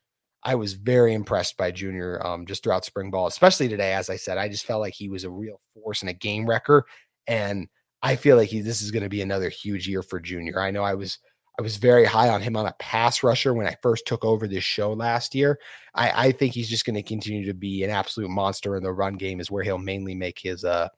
I 0.44 0.54
was 0.54 0.75
very 0.75 1.14
impressed 1.14 1.56
by 1.56 1.70
Junior 1.70 2.25
um, 2.25 2.46
just 2.46 2.62
throughout 2.62 2.84
spring 2.84 3.10
ball, 3.10 3.26
especially 3.26 3.68
today. 3.68 3.92
As 3.92 4.08
I 4.08 4.16
said, 4.16 4.38
I 4.38 4.48
just 4.48 4.64
felt 4.64 4.80
like 4.80 4.94
he 4.94 5.08
was 5.08 5.25
a 5.25 5.30
real 5.30 5.60
force 5.75 6.00
and 6.02 6.10
a 6.10 6.14
game 6.14 6.48
wrecker, 6.48 6.87
and 7.26 7.68
I 8.02 8.16
feel 8.16 8.37
like 8.37 8.48
he 8.48 8.60
this 8.60 8.80
is 8.80 8.90
going 8.90 9.02
to 9.02 9.08
be 9.08 9.20
another 9.20 9.48
huge 9.48 9.88
year 9.88 10.02
for 10.02 10.20
Junior. 10.20 10.60
I 10.60 10.70
know 10.70 10.84
I 10.84 10.94
was 10.94 11.18
I 11.59 11.62
was 11.62 11.77
very 11.77 12.05
high 12.05 12.29
on 12.29 12.41
him 12.41 12.57
on 12.57 12.67
a 12.67 12.75
pass 12.79 13.25
rusher 13.25 13.53
when 13.53 13.67
I 13.67 13.77
first 13.83 14.07
took 14.07 14.25
over 14.25 14.47
this 14.47 14.62
show 14.62 14.93
last 14.93 15.35
year. 15.35 15.59
I, 15.93 16.29
I 16.29 16.33
think 16.33 16.55
he's 16.55 16.69
just 16.69 16.85
going 16.85 16.95
to 16.95 17.03
continue 17.03 17.47
to 17.47 17.55
be 17.55 17.83
an 17.83 17.91
absolute 17.91 18.31
monster 18.31 18.77
in 18.77 18.85
the 18.85 18.93
run 18.93 19.15
game, 19.15 19.41
is 19.41 19.50
where 19.50 19.65
he'll 19.65 19.79
mainly 19.79 20.15
make 20.15 20.38
his 20.38 20.65
uh 20.65 20.88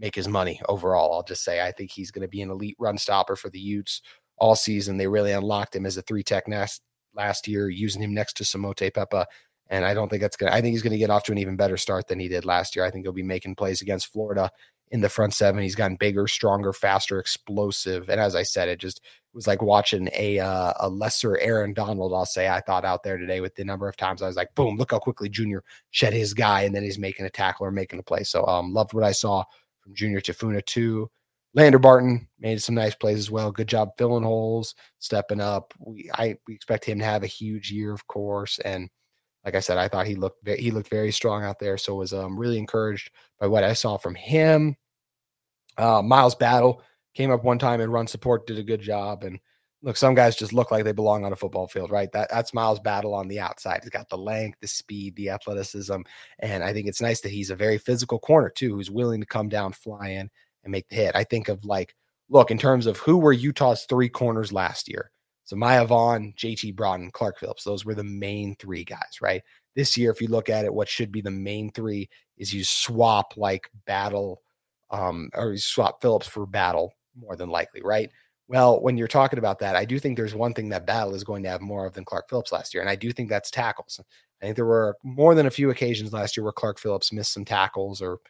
make 0.00 0.14
his 0.14 0.28
money 0.28 0.60
overall. 0.68 1.14
I'll 1.14 1.22
just 1.22 1.44
say 1.44 1.64
I 1.64 1.72
think 1.72 1.92
he's 1.92 2.10
going 2.10 2.22
to 2.22 2.28
be 2.28 2.42
an 2.42 2.50
elite 2.50 2.76
run 2.78 2.98
stopper 2.98 3.36
for 3.36 3.50
the 3.50 3.60
Utes 3.60 4.02
all 4.38 4.56
season. 4.56 4.96
They 4.96 5.06
really 5.06 5.32
unlocked 5.32 5.76
him 5.76 5.86
as 5.86 5.96
a 5.96 6.02
three 6.02 6.22
tech 6.22 6.48
nest 6.48 6.82
last 7.14 7.46
year, 7.46 7.68
using 7.68 8.02
him 8.02 8.14
next 8.14 8.36
to 8.38 8.44
Simote 8.44 8.92
Pepa. 8.92 9.26
And 9.70 9.84
I 9.84 9.94
don't 9.94 10.08
think 10.08 10.22
that's 10.22 10.36
to, 10.38 10.52
I 10.52 10.60
think 10.60 10.72
he's 10.72 10.82
going 10.82 10.92
to 10.92 10.98
get 10.98 11.10
off 11.10 11.24
to 11.24 11.32
an 11.32 11.38
even 11.38 11.56
better 11.56 11.76
start 11.76 12.08
than 12.08 12.18
he 12.18 12.28
did 12.28 12.44
last 12.44 12.74
year. 12.74 12.84
I 12.84 12.90
think 12.90 13.04
he'll 13.04 13.12
be 13.12 13.22
making 13.22 13.54
plays 13.54 13.82
against 13.82 14.12
Florida 14.12 14.50
in 14.90 15.00
the 15.00 15.08
front 15.08 15.34
seven. 15.34 15.62
He's 15.62 15.74
gotten 15.74 15.96
bigger, 15.96 16.26
stronger, 16.26 16.72
faster, 16.72 17.18
explosive. 17.18 18.08
And 18.08 18.20
as 18.20 18.34
I 18.34 18.44
said, 18.44 18.68
it 18.68 18.78
just 18.78 19.02
was 19.38 19.46
like 19.46 19.62
watching 19.62 20.08
a 20.14 20.40
uh, 20.40 20.72
a 20.80 20.88
lesser 20.88 21.38
Aaron 21.38 21.72
Donald. 21.72 22.12
I'll 22.12 22.26
say 22.26 22.48
I 22.48 22.60
thought 22.60 22.84
out 22.84 23.04
there 23.04 23.16
today 23.16 23.40
with 23.40 23.54
the 23.54 23.64
number 23.64 23.88
of 23.88 23.96
times 23.96 24.20
I 24.20 24.26
was 24.26 24.34
like, 24.34 24.52
boom, 24.56 24.76
look 24.76 24.90
how 24.90 24.98
quickly 24.98 25.28
Junior 25.28 25.62
shed 25.92 26.12
his 26.12 26.34
guy, 26.34 26.62
and 26.62 26.74
then 26.74 26.82
he's 26.82 26.98
making 26.98 27.24
a 27.24 27.30
tackle 27.30 27.64
or 27.64 27.70
making 27.70 28.00
a 28.00 28.02
play. 28.02 28.24
So 28.24 28.44
um, 28.46 28.74
loved 28.74 28.94
what 28.94 29.04
I 29.04 29.12
saw 29.12 29.44
from 29.80 29.94
Junior 29.94 30.20
Tafuna 30.20 30.64
too. 30.66 31.08
Lander 31.54 31.78
Barton 31.78 32.26
made 32.40 32.60
some 32.60 32.74
nice 32.74 32.96
plays 32.96 33.18
as 33.18 33.30
well. 33.30 33.52
Good 33.52 33.68
job 33.68 33.90
filling 33.96 34.24
holes, 34.24 34.74
stepping 34.98 35.40
up. 35.40 35.72
We 35.78 36.10
I 36.12 36.36
we 36.48 36.54
expect 36.54 36.84
him 36.84 36.98
to 36.98 37.04
have 37.04 37.22
a 37.22 37.28
huge 37.28 37.70
year, 37.70 37.92
of 37.92 38.08
course. 38.08 38.58
And 38.58 38.90
like 39.44 39.54
I 39.54 39.60
said, 39.60 39.78
I 39.78 39.86
thought 39.86 40.08
he 40.08 40.16
looked 40.16 40.48
he 40.48 40.72
looked 40.72 40.90
very 40.90 41.12
strong 41.12 41.44
out 41.44 41.60
there. 41.60 41.78
So 41.78 41.94
was 41.94 42.12
um, 42.12 42.36
really 42.36 42.58
encouraged 42.58 43.12
by 43.38 43.46
what 43.46 43.62
I 43.62 43.72
saw 43.74 43.98
from 43.98 44.16
him. 44.16 44.74
Uh, 45.76 46.02
Miles 46.02 46.34
Battle 46.34 46.82
came 47.18 47.32
up 47.32 47.42
one 47.42 47.58
time 47.58 47.80
and 47.80 47.92
run 47.92 48.06
support, 48.06 48.46
did 48.46 48.60
a 48.60 48.62
good 48.62 48.80
job. 48.80 49.24
And 49.24 49.40
look, 49.82 49.96
some 49.96 50.14
guys 50.14 50.36
just 50.36 50.52
look 50.52 50.70
like 50.70 50.84
they 50.84 50.92
belong 50.92 51.24
on 51.24 51.32
a 51.32 51.36
football 51.36 51.66
field, 51.66 51.90
right? 51.90 52.10
That 52.12 52.30
that's 52.30 52.54
Miles 52.54 52.78
Battle 52.78 53.12
on 53.12 53.26
the 53.26 53.40
outside. 53.40 53.80
He's 53.82 53.90
got 53.90 54.08
the 54.08 54.16
length, 54.16 54.60
the 54.60 54.68
speed, 54.68 55.16
the 55.16 55.30
athleticism, 55.30 55.96
and 56.38 56.62
I 56.62 56.72
think 56.72 56.86
it's 56.86 57.02
nice 57.02 57.20
that 57.22 57.32
he's 57.32 57.50
a 57.50 57.56
very 57.56 57.76
physical 57.76 58.20
corner 58.20 58.48
too, 58.48 58.72
who's 58.72 58.88
willing 58.88 59.18
to 59.20 59.26
come 59.26 59.48
down, 59.48 59.72
fly 59.72 60.10
in, 60.10 60.30
and 60.62 60.70
make 60.70 60.88
the 60.88 60.94
hit. 60.94 61.16
I 61.16 61.24
think 61.24 61.48
of 61.48 61.64
like, 61.64 61.96
look, 62.28 62.52
in 62.52 62.58
terms 62.58 62.86
of 62.86 62.98
who 62.98 63.18
were 63.18 63.32
Utah's 63.32 63.84
three 63.88 64.08
corners 64.08 64.52
last 64.52 64.88
year. 64.88 65.10
So 65.42 65.56
Maya 65.56 65.86
Vaughn, 65.86 66.34
JT 66.36 66.76
Broughton, 66.76 67.10
Clark 67.10 67.40
Phillips, 67.40 67.64
those 67.64 67.84
were 67.84 67.96
the 67.96 68.04
main 68.04 68.54
three 68.60 68.84
guys, 68.84 69.20
right? 69.20 69.42
This 69.74 69.96
year, 69.98 70.12
if 70.12 70.20
you 70.20 70.28
look 70.28 70.50
at 70.50 70.64
it, 70.64 70.72
what 70.72 70.88
should 70.88 71.10
be 71.10 71.22
the 71.22 71.32
main 71.32 71.72
three 71.72 72.08
is 72.36 72.52
you 72.52 72.62
swap 72.62 73.36
like 73.36 73.68
battle, 73.86 74.42
um, 74.90 75.30
or 75.34 75.50
you 75.50 75.58
swap 75.58 76.00
Phillips 76.00 76.28
for 76.28 76.46
battle 76.46 76.92
more 77.18 77.36
than 77.36 77.50
likely, 77.50 77.82
right? 77.82 78.10
Well, 78.48 78.80
when 78.80 78.96
you're 78.96 79.08
talking 79.08 79.38
about 79.38 79.58
that, 79.58 79.76
I 79.76 79.84
do 79.84 79.98
think 79.98 80.16
there's 80.16 80.34
one 80.34 80.54
thing 80.54 80.70
that 80.70 80.86
Battle 80.86 81.14
is 81.14 81.24
going 81.24 81.42
to 81.42 81.50
have 81.50 81.60
more 81.60 81.84
of 81.84 81.92
than 81.92 82.04
Clark 82.04 82.28
Phillips 82.30 82.52
last 82.52 82.72
year, 82.72 82.80
and 82.80 82.88
I 82.88 82.96
do 82.96 83.12
think 83.12 83.28
that's 83.28 83.50
tackles. 83.50 84.00
I 84.40 84.46
think 84.46 84.56
there 84.56 84.64
were 84.64 84.96
more 85.02 85.34
than 85.34 85.46
a 85.46 85.50
few 85.50 85.70
occasions 85.70 86.12
last 86.12 86.36
year 86.36 86.44
where 86.44 86.52
Clark 86.52 86.78
Phillips 86.78 87.12
missed 87.12 87.32
some 87.32 87.44
tackles 87.44 88.00
or 88.00 88.20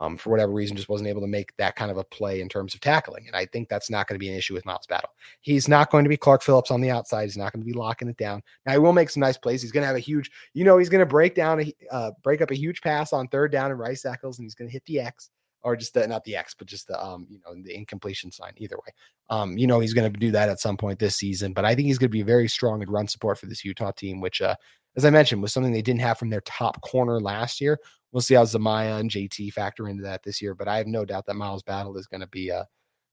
um, 0.00 0.16
for 0.16 0.30
whatever 0.30 0.52
reason, 0.52 0.76
just 0.76 0.88
wasn't 0.88 1.08
able 1.08 1.20
to 1.20 1.26
make 1.26 1.54
that 1.58 1.76
kind 1.76 1.90
of 1.90 1.98
a 1.98 2.04
play 2.04 2.40
in 2.40 2.48
terms 2.48 2.74
of 2.74 2.80
tackling. 2.80 3.26
And 3.26 3.36
I 3.36 3.44
think 3.44 3.68
that's 3.68 3.90
not 3.90 4.06
going 4.06 4.14
to 4.14 4.18
be 4.18 4.30
an 4.30 4.36
issue 4.36 4.54
with 4.54 4.64
Miles 4.64 4.86
Battle. 4.86 5.10
He's 5.42 5.68
not 5.68 5.90
going 5.90 6.04
to 6.04 6.08
be 6.08 6.16
Clark 6.16 6.42
Phillips 6.42 6.70
on 6.70 6.80
the 6.80 6.90
outside. 6.90 7.24
He's 7.24 7.36
not 7.36 7.52
going 7.52 7.60
to 7.60 7.70
be 7.70 7.78
locking 7.78 8.08
it 8.08 8.16
down. 8.16 8.42
Now 8.64 8.72
he 8.72 8.78
will 8.78 8.94
make 8.94 9.10
some 9.10 9.20
nice 9.20 9.36
plays. 9.36 9.60
He's 9.60 9.72
going 9.72 9.82
to 9.82 9.86
have 9.88 9.96
a 9.96 10.00
huge, 10.00 10.30
you 10.54 10.64
know, 10.64 10.78
he's 10.78 10.88
going 10.88 11.00
to 11.00 11.06
break 11.06 11.34
down, 11.34 11.60
a, 11.60 11.74
uh, 11.90 12.10
break 12.22 12.40
up 12.40 12.50
a 12.50 12.56
huge 12.56 12.80
pass 12.80 13.12
on 13.12 13.28
third 13.28 13.52
down 13.52 13.70
and 13.70 13.78
Rice 13.78 14.06
Eccles, 14.06 14.38
and 14.38 14.46
he's 14.46 14.54
going 14.54 14.68
to 14.68 14.72
hit 14.72 14.84
the 14.86 15.00
X 15.00 15.30
or 15.62 15.76
just 15.76 15.94
the, 15.94 16.06
not 16.06 16.24
the 16.24 16.36
X, 16.36 16.54
but 16.58 16.66
just 16.66 16.86
the, 16.88 17.02
um, 17.02 17.26
you 17.28 17.38
know, 17.44 17.54
the 17.62 17.74
incompletion 17.74 18.30
sign 18.30 18.52
either 18.56 18.76
way. 18.76 18.92
Um, 19.28 19.58
you 19.58 19.66
know, 19.66 19.80
he's 19.80 19.94
going 19.94 20.10
to 20.10 20.18
do 20.18 20.30
that 20.32 20.48
at 20.48 20.60
some 20.60 20.76
point 20.76 20.98
this 20.98 21.16
season, 21.16 21.52
but 21.52 21.64
I 21.64 21.74
think 21.74 21.86
he's 21.86 21.98
going 21.98 22.08
to 22.08 22.12
be 22.12 22.22
very 22.22 22.48
strong 22.48 22.82
in 22.82 22.90
run 22.90 23.08
support 23.08 23.38
for 23.38 23.46
this 23.46 23.64
Utah 23.64 23.92
team, 23.92 24.20
which, 24.20 24.40
uh, 24.40 24.54
as 24.96 25.04
I 25.04 25.10
mentioned, 25.10 25.42
was 25.42 25.52
something 25.52 25.72
they 25.72 25.82
didn't 25.82 26.00
have 26.00 26.18
from 26.18 26.30
their 26.30 26.40
top 26.42 26.80
corner 26.80 27.20
last 27.20 27.60
year. 27.60 27.78
We'll 28.12 28.22
see 28.22 28.34
how 28.34 28.44
Zemaiah 28.44 28.98
and 28.98 29.10
JT 29.10 29.52
factor 29.52 29.88
into 29.88 30.02
that 30.02 30.22
this 30.22 30.42
year, 30.42 30.54
but 30.54 30.66
I 30.66 30.78
have 30.78 30.88
no 30.88 31.04
doubt 31.04 31.26
that 31.26 31.34
Miles 31.34 31.62
Battle 31.62 31.96
is 31.96 32.06
going 32.06 32.22
to 32.22 32.26
be 32.26 32.50
uh, 32.50 32.64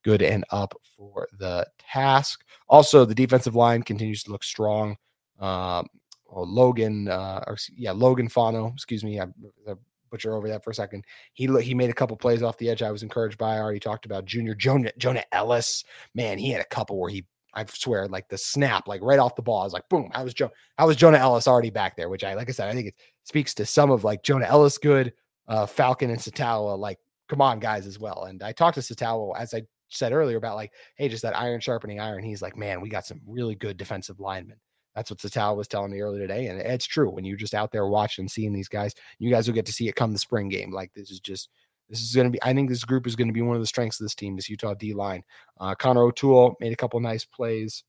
good 0.03 0.21
and 0.21 0.43
up 0.49 0.73
for 0.95 1.27
the 1.37 1.67
task. 1.77 2.43
Also, 2.67 3.05
the 3.05 3.13
defensive 3.13 3.55
line 3.55 3.83
continues 3.83 4.23
to 4.23 4.31
look 4.31 4.43
strong. 4.43 4.97
Um, 5.39 5.87
well, 6.25 6.47
Logan, 6.47 7.07
uh, 7.07 7.43
or 7.45 7.57
yeah, 7.75 7.91
Logan 7.91 8.27
Fano, 8.27 8.71
excuse 8.73 9.03
me, 9.03 9.19
I, 9.19 9.25
I 9.69 9.73
butcher 10.09 10.35
over 10.35 10.47
that 10.49 10.63
for 10.63 10.71
a 10.71 10.75
second. 10.75 11.05
He 11.33 11.47
he 11.61 11.73
made 11.73 11.89
a 11.89 11.93
couple 11.93 12.17
plays 12.17 12.43
off 12.43 12.57
the 12.57 12.69
edge. 12.69 12.81
I 12.81 12.91
was 12.91 13.03
encouraged 13.03 13.37
by. 13.37 13.55
I 13.55 13.59
already 13.59 13.79
talked 13.79 14.05
about 14.05 14.25
Junior 14.25 14.55
Jonah 14.55 14.91
Jonah 14.97 15.23
Ellis. 15.31 15.83
Man, 16.13 16.37
he 16.37 16.49
had 16.51 16.61
a 16.61 16.65
couple 16.65 16.99
where 16.99 17.09
he 17.09 17.25
I 17.53 17.65
swear, 17.65 18.07
like 18.07 18.29
the 18.29 18.37
snap, 18.37 18.87
like 18.87 19.01
right 19.01 19.17
off 19.17 19.35
the 19.35 19.41
ball, 19.41 19.61
I 19.61 19.63
was 19.63 19.73
like, 19.73 19.89
boom. 19.89 20.11
I 20.13 20.23
was 20.23 20.33
Joe. 20.35 20.51
I 20.77 20.85
was 20.85 20.95
Jonah 20.95 21.17
Ellis 21.17 21.47
already 21.47 21.71
back 21.71 21.97
there, 21.97 22.07
which 22.07 22.23
I 22.23 22.35
like 22.35 22.49
I 22.49 22.51
said, 22.51 22.69
I 22.69 22.73
think 22.73 22.89
it 22.89 22.95
speaks 23.23 23.53
to 23.55 23.65
some 23.65 23.89
of 23.89 24.03
like 24.03 24.21
Jonah 24.21 24.45
Ellis 24.45 24.77
good, 24.77 25.13
uh, 25.47 25.65
Falcon 25.65 26.11
and 26.11 26.19
Sataoa 26.19 26.77
like, 26.77 26.99
come 27.27 27.41
on, 27.41 27.59
guys, 27.59 27.87
as 27.87 27.99
well. 27.99 28.25
And 28.25 28.43
I 28.43 28.51
talked 28.51 28.75
to 28.75 28.81
Sataoa 28.81 29.37
as 29.39 29.53
I 29.53 29.63
said 29.89 30.11
earlier, 30.11 30.37
about 30.37 30.55
like, 30.55 30.73
hey, 30.95 31.09
just 31.09 31.23
that 31.23 31.37
iron 31.37 31.59
sharpening 31.59 31.99
iron. 31.99 32.23
He's 32.23 32.41
like, 32.41 32.57
man, 32.57 32.79
we 32.79 32.89
got 32.89 33.05
some 33.05 33.21
really 33.25 33.55
good 33.55 33.77
defensive 33.77 34.19
linemen. 34.19 34.57
That's 34.97 35.11
what 35.11 35.19
Sataoa 35.19 35.55
was 35.55 35.67
telling 35.67 35.91
me 35.91 36.01
earlier 36.01 36.21
today. 36.21 36.47
And 36.47 36.59
it's 36.59 36.87
true. 36.87 37.11
When 37.11 37.23
you're 37.23 37.37
just 37.37 37.53
out 37.53 37.71
there 37.71 37.85
watching, 37.85 38.27
seeing 38.27 38.51
these 38.51 38.67
guys, 38.67 38.95
you 39.19 39.29
guys 39.29 39.47
will 39.47 39.53
get 39.53 39.67
to 39.67 39.71
see 39.71 39.87
it 39.87 39.95
come 39.95 40.11
the 40.11 40.17
spring 40.17 40.49
game. 40.49 40.71
Like 40.71 40.91
this 40.95 41.11
is 41.11 41.19
just 41.19 41.49
this 41.87 42.01
is 42.01 42.15
going 42.15 42.25
to 42.25 42.31
be, 42.31 42.41
I 42.41 42.51
think 42.51 42.67
this 42.67 42.83
group 42.83 43.05
is 43.05 43.15
going 43.15 43.27
to 43.27 43.33
be 43.33 43.43
one 43.43 43.55
of 43.55 43.61
the 43.61 43.67
strengths 43.67 43.99
of 43.99 44.05
this 44.05 44.15
team, 44.15 44.35
this 44.35 44.49
Utah 44.49 44.73
D 44.73 44.95
line. 44.95 45.23
Uh, 45.59 45.75
Connor 45.75 46.01
O'Toole 46.01 46.55
made 46.59 46.73
a 46.73 46.75
couple 46.75 46.99
nice 46.99 47.25
plays 47.25 47.83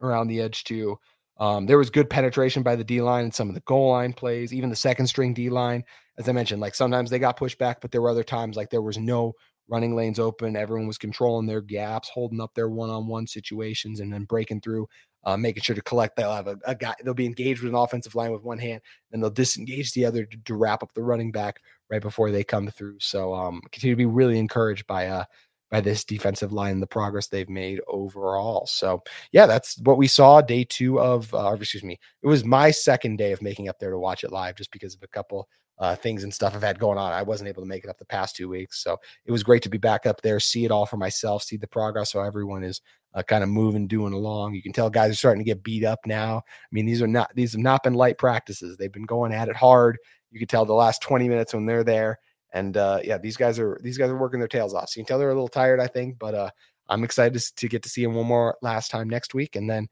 around 0.00 0.26
the 0.26 0.40
edge 0.40 0.64
too. 0.64 0.98
Um, 1.38 1.66
there 1.66 1.78
was 1.78 1.88
good 1.88 2.10
penetration 2.10 2.64
by 2.64 2.74
the 2.74 2.82
D 2.82 3.00
line 3.00 3.22
and 3.24 3.34
some 3.34 3.48
of 3.48 3.54
the 3.54 3.60
goal 3.60 3.92
line 3.92 4.12
plays, 4.12 4.52
even 4.52 4.70
the 4.70 4.76
second 4.76 5.06
string 5.06 5.34
D 5.34 5.50
line. 5.50 5.84
As 6.18 6.28
I 6.28 6.32
mentioned, 6.32 6.60
like 6.60 6.74
sometimes 6.74 7.10
they 7.10 7.20
got 7.20 7.36
pushed 7.36 7.58
back, 7.58 7.80
but 7.80 7.92
there 7.92 8.02
were 8.02 8.10
other 8.10 8.24
times 8.24 8.56
like 8.56 8.70
there 8.70 8.82
was 8.82 8.98
no 8.98 9.34
running 9.68 9.94
lanes 9.94 10.18
open. 10.18 10.56
Everyone 10.56 10.88
was 10.88 10.98
controlling 10.98 11.46
their 11.46 11.60
gaps, 11.60 12.10
holding 12.12 12.40
up 12.40 12.54
their 12.54 12.68
one 12.68 12.90
on 12.90 13.06
one 13.06 13.28
situations, 13.28 14.00
and 14.00 14.12
then 14.12 14.24
breaking 14.24 14.60
through, 14.60 14.88
uh, 15.24 15.36
making 15.36 15.62
sure 15.62 15.76
to 15.76 15.82
collect. 15.82 16.16
They'll 16.16 16.34
have 16.34 16.48
a, 16.48 16.58
a, 16.64 16.74
guy, 16.74 16.94
they'll 17.04 17.14
be 17.14 17.26
engaged 17.26 17.62
with 17.62 17.72
an 17.72 17.78
offensive 17.78 18.14
line 18.14 18.32
with 18.32 18.42
one 18.42 18.58
hand, 18.58 18.80
and 19.12 19.22
they'll 19.22 19.30
disengage 19.30 19.92
the 19.92 20.04
other 20.04 20.24
to, 20.24 20.36
to 20.44 20.54
wrap 20.54 20.82
up 20.82 20.92
the 20.94 21.02
running 21.02 21.32
back 21.32 21.60
right 21.90 22.02
before 22.02 22.30
they 22.30 22.44
come 22.44 22.68
through. 22.68 22.96
So 23.00 23.34
um, 23.34 23.60
continue 23.70 23.94
to 23.94 23.98
be 23.98 24.06
really 24.06 24.38
encouraged 24.38 24.86
by 24.86 25.08
uh, 25.08 25.24
by 25.72 25.80
this 25.80 26.04
defensive 26.04 26.52
line, 26.52 26.78
the 26.80 26.86
progress 26.86 27.28
they've 27.28 27.48
made 27.48 27.80
overall. 27.88 28.66
So, 28.66 29.02
yeah, 29.32 29.46
that's 29.46 29.78
what 29.78 29.96
we 29.96 30.06
saw 30.06 30.42
day 30.42 30.64
two 30.64 31.00
of, 31.00 31.32
uh, 31.32 31.56
excuse 31.58 31.82
me, 31.82 31.98
it 32.22 32.26
was 32.26 32.44
my 32.44 32.70
second 32.70 33.16
day 33.16 33.32
of 33.32 33.40
making 33.40 33.70
up 33.70 33.78
there 33.78 33.90
to 33.90 33.98
watch 33.98 34.22
it 34.22 34.30
live 34.30 34.56
just 34.56 34.70
because 34.70 34.94
of 34.94 35.02
a 35.02 35.08
couple 35.08 35.48
uh, 35.78 35.96
things 35.96 36.24
and 36.24 36.32
stuff 36.32 36.54
I've 36.54 36.62
had 36.62 36.78
going 36.78 36.98
on. 36.98 37.14
I 37.14 37.22
wasn't 37.22 37.48
able 37.48 37.62
to 37.62 37.68
make 37.68 37.84
it 37.84 37.90
up 37.90 37.96
the 37.96 38.04
past 38.04 38.36
two 38.36 38.50
weeks. 38.50 38.84
So, 38.84 38.98
it 39.24 39.32
was 39.32 39.42
great 39.42 39.62
to 39.62 39.70
be 39.70 39.78
back 39.78 40.04
up 40.04 40.20
there, 40.20 40.38
see 40.40 40.66
it 40.66 40.70
all 40.70 40.84
for 40.84 40.98
myself, 40.98 41.42
see 41.42 41.56
the 41.56 41.66
progress. 41.66 42.12
So, 42.12 42.20
everyone 42.20 42.64
is 42.64 42.82
uh, 43.14 43.22
kind 43.22 43.42
of 43.42 43.50
moving, 43.50 43.86
doing 43.86 44.12
along. 44.12 44.54
You 44.54 44.62
can 44.62 44.72
tell 44.72 44.90
guys 44.90 45.10
are 45.10 45.16
starting 45.16 45.44
to 45.44 45.48
get 45.48 45.62
beat 45.62 45.84
up 45.84 46.00
now. 46.06 46.38
I 46.38 46.68
mean, 46.70 46.86
these 46.86 47.02
are 47.02 47.06
not, 47.06 47.30
these 47.34 47.52
have 47.52 47.60
not 47.60 47.82
been 47.82 47.94
light 47.94 48.18
practices. 48.18 48.76
They've 48.76 48.92
been 48.92 49.06
going 49.06 49.32
at 49.32 49.48
it 49.48 49.56
hard. 49.56 49.98
You 50.30 50.38
can 50.38 50.48
tell 50.48 50.64
the 50.64 50.72
last 50.72 51.02
20 51.02 51.28
minutes 51.28 51.54
when 51.54 51.66
they're 51.66 51.84
there 51.84 52.18
and 52.52 52.76
uh, 52.76 53.00
yeah, 53.02 53.18
these 53.18 53.36
guys 53.36 53.58
are 53.58 53.78
these 53.82 53.98
guys 53.98 54.10
are 54.10 54.18
working 54.18 54.38
their 54.38 54.48
tails 54.48 54.74
off. 54.74 54.90
So 54.90 54.98
you 54.98 55.04
can 55.04 55.08
tell 55.08 55.18
they're 55.18 55.30
a 55.30 55.34
little 55.34 55.48
tired, 55.48 55.80
I 55.80 55.86
think, 55.86 56.18
but 56.18 56.34
uh, 56.34 56.50
I'm 56.88 57.04
excited 57.04 57.40
to, 57.56 57.68
get 57.68 57.82
to 57.82 57.88
see 57.88 58.02
them 58.04 58.14
one 58.14 58.26
more 58.26 58.56
last 58.62 58.90
time 58.90 59.08
next 59.08 59.34
week, 59.34 59.56
and 59.56 59.68
then 59.68 59.88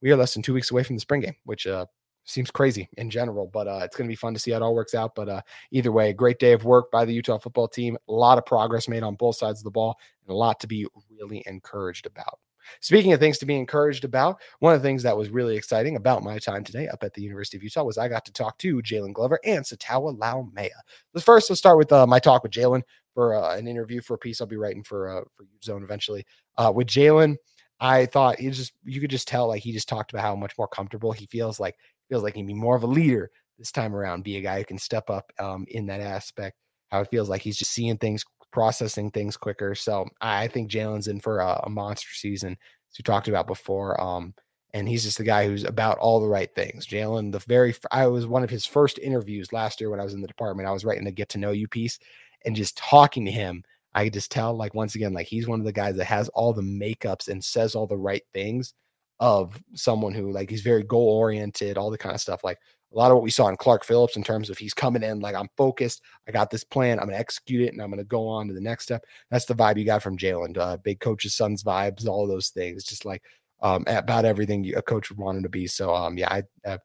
we 0.00 0.10
are 0.10 0.16
less 0.16 0.34
than 0.34 0.42
two 0.42 0.54
weeks 0.54 0.70
away 0.70 0.84
from 0.84 0.96
the 0.96 1.00
spring 1.00 1.22
game, 1.22 1.34
which 1.44 1.66
uh, 1.66 1.86
seems 2.24 2.50
crazy 2.50 2.88
in 2.96 3.10
general, 3.10 3.50
but 3.52 3.66
uh, 3.66 3.80
it's 3.82 3.96
going 3.96 4.06
to 4.06 4.12
be 4.12 4.16
fun 4.16 4.34
to 4.34 4.40
see 4.40 4.52
how 4.52 4.58
it 4.58 4.62
all 4.62 4.74
works 4.74 4.94
out. 4.94 5.14
But 5.14 5.28
uh, 5.28 5.40
either 5.72 5.90
way, 5.90 6.12
great 6.12 6.38
day 6.38 6.52
of 6.52 6.64
work 6.64 6.90
by 6.90 7.04
the 7.04 7.12
Utah 7.12 7.38
football 7.38 7.68
team. 7.68 7.96
A 8.08 8.12
lot 8.12 8.38
of 8.38 8.46
progress 8.46 8.88
made 8.88 9.02
on 9.02 9.16
both 9.16 9.36
sides 9.36 9.60
of 9.60 9.64
the 9.64 9.70
ball, 9.70 9.98
and 10.22 10.32
a 10.32 10.36
lot 10.36 10.60
to 10.60 10.68
be 10.68 10.86
really 11.10 11.42
encouraged 11.46 12.06
about. 12.06 12.38
Speaking 12.80 13.12
of 13.12 13.20
things 13.20 13.38
to 13.38 13.46
be 13.46 13.56
encouraged 13.56 14.04
about, 14.04 14.40
one 14.60 14.74
of 14.74 14.82
the 14.82 14.88
things 14.88 15.02
that 15.02 15.16
was 15.16 15.30
really 15.30 15.56
exciting 15.56 15.96
about 15.96 16.22
my 16.22 16.38
time 16.38 16.64
today 16.64 16.88
up 16.88 17.02
at 17.02 17.14
the 17.14 17.22
University 17.22 17.56
of 17.56 17.62
Utah 17.62 17.84
was 17.84 17.98
I 17.98 18.08
got 18.08 18.24
to 18.26 18.32
talk 18.32 18.58
to 18.58 18.82
Jaylon 18.82 19.12
Glover 19.12 19.38
and 19.44 19.64
Sataoa 19.64 20.18
Laumea. 20.18 20.70
Let's 21.12 21.24
first 21.24 21.50
let's 21.50 21.60
start 21.60 21.78
with 21.78 21.92
uh, 21.92 22.06
my 22.06 22.18
talk 22.18 22.42
with 22.42 22.52
Jaylon 22.52 22.82
for 23.14 23.34
uh, 23.34 23.56
an 23.56 23.68
interview 23.68 24.00
for 24.00 24.14
a 24.14 24.18
piece 24.18 24.40
I'll 24.40 24.46
be 24.46 24.56
writing 24.56 24.82
for 24.82 25.08
uh, 25.08 25.22
for 25.36 25.46
Zone 25.62 25.82
eventually. 25.84 26.26
Uh, 26.58 26.72
with 26.74 26.88
Jaylon, 26.88 27.36
I 27.80 28.06
thought 28.06 28.38
he 28.38 28.50
just 28.50 28.72
you 28.84 29.00
could 29.00 29.10
just 29.10 29.28
tell 29.28 29.48
like 29.48 29.62
he 29.62 29.72
just 29.72 29.88
talked 29.88 30.12
about 30.12 30.22
how 30.22 30.36
much 30.36 30.56
more 30.58 30.68
comfortable 30.68 31.12
he 31.12 31.26
feels 31.26 31.60
like 31.60 31.76
feels 32.08 32.22
like 32.22 32.34
he'd 32.34 32.46
be 32.46 32.54
more 32.54 32.76
of 32.76 32.82
a 32.82 32.88
leader 32.88 33.30
this 33.58 33.72
time 33.72 33.94
around, 33.94 34.24
be 34.24 34.36
a 34.36 34.42
guy 34.42 34.58
who 34.58 34.64
can 34.64 34.78
step 34.78 35.10
up 35.10 35.32
um, 35.38 35.64
in 35.68 35.86
that 35.86 36.00
aspect. 36.00 36.56
How 36.88 37.00
it 37.00 37.08
feels 37.10 37.28
like 37.28 37.42
he's 37.42 37.56
just 37.56 37.72
seeing 37.72 37.96
things 37.96 38.24
processing 38.54 39.10
things 39.10 39.36
quicker. 39.36 39.74
So 39.74 40.06
I 40.20 40.46
think 40.46 40.70
Jaylon's 40.70 41.08
in 41.08 41.18
for 41.18 41.40
a, 41.40 41.60
a 41.64 41.68
monster 41.68 42.14
season, 42.14 42.52
as 42.52 42.98
we 42.98 43.02
talked 43.02 43.26
about 43.26 43.48
before. 43.48 44.00
Um, 44.00 44.32
and 44.72 44.88
he's 44.88 45.02
just 45.02 45.18
the 45.18 45.24
guy 45.24 45.46
who's 45.46 45.64
about 45.64 45.98
all 45.98 46.20
the 46.20 46.28
right 46.28 46.54
things. 46.54 46.86
Jaylon, 46.86 47.32
the 47.32 47.40
very, 47.40 47.74
I 47.90 48.06
was 48.06 48.26
one 48.26 48.44
of 48.44 48.50
his 48.50 48.64
first 48.64 48.98
interviews 49.00 49.52
last 49.52 49.80
year 49.80 49.90
when 49.90 50.00
I 50.00 50.04
was 50.04 50.14
in 50.14 50.20
the 50.20 50.28
department. 50.28 50.68
I 50.68 50.72
was 50.72 50.84
writing 50.84 51.06
a 51.08 51.12
get 51.12 51.28
to 51.30 51.38
know 51.38 51.50
you 51.50 51.66
piece 51.66 51.98
and 52.44 52.54
just 52.54 52.76
talking 52.76 53.24
to 53.24 53.32
him. 53.32 53.64
I 53.92 54.04
could 54.04 54.12
just 54.12 54.30
tell, 54.30 54.56
like, 54.56 54.74
once 54.74 54.94
again, 54.94 55.12
like 55.12 55.26
he's 55.26 55.48
one 55.48 55.60
of 55.60 55.66
the 55.66 55.72
guys 55.72 55.96
that 55.96 56.04
has 56.06 56.28
all 56.28 56.52
the 56.52 56.62
makeups 56.62 57.28
and 57.28 57.44
says 57.44 57.74
all 57.74 57.88
the 57.88 57.96
right 57.96 58.22
things 58.32 58.74
of 59.20 59.60
someone 59.74 60.14
who, 60.14 60.30
like, 60.30 60.50
he's 60.50 60.62
very 60.62 60.82
goal 60.82 61.08
oriented, 61.08 61.76
all 61.76 61.90
the 61.90 61.98
kind 61.98 62.14
of 62.14 62.20
stuff. 62.20 62.42
Like, 62.44 62.58
a 62.94 62.98
lot 62.98 63.10
of 63.10 63.16
what 63.16 63.24
we 63.24 63.30
saw 63.30 63.48
in 63.48 63.56
Clark 63.56 63.84
Phillips 63.84 64.16
in 64.16 64.22
terms 64.22 64.50
of 64.50 64.58
he's 64.58 64.74
coming 64.74 65.02
in 65.02 65.20
like 65.20 65.34
I'm 65.34 65.48
focused, 65.56 66.02
I 66.28 66.32
got 66.32 66.50
this 66.50 66.64
plan, 66.64 66.98
I'm 66.98 67.06
gonna 67.06 67.18
execute 67.18 67.62
it, 67.62 67.72
and 67.72 67.82
I'm 67.82 67.90
gonna 67.90 68.04
go 68.04 68.28
on 68.28 68.48
to 68.48 68.54
the 68.54 68.60
next 68.60 68.84
step. 68.84 69.04
That's 69.30 69.46
the 69.46 69.54
vibe 69.54 69.78
you 69.78 69.84
got 69.84 70.02
from 70.02 70.16
Jaylon, 70.16 70.56
uh, 70.56 70.76
big 70.78 71.00
coach's 71.00 71.34
son's 71.34 71.62
vibes, 71.64 72.06
all 72.06 72.26
those 72.26 72.48
things, 72.48 72.84
just 72.84 73.04
like 73.04 73.22
um, 73.62 73.84
about 73.86 74.24
everything 74.24 74.74
a 74.76 74.82
coach 74.82 75.10
would 75.10 75.18
want 75.18 75.38
him 75.38 75.42
to 75.42 75.48
be. 75.48 75.66
So 75.66 75.94
um, 75.94 76.16
yeah, 76.16 76.32
I 76.32 76.42
have 76.64 76.80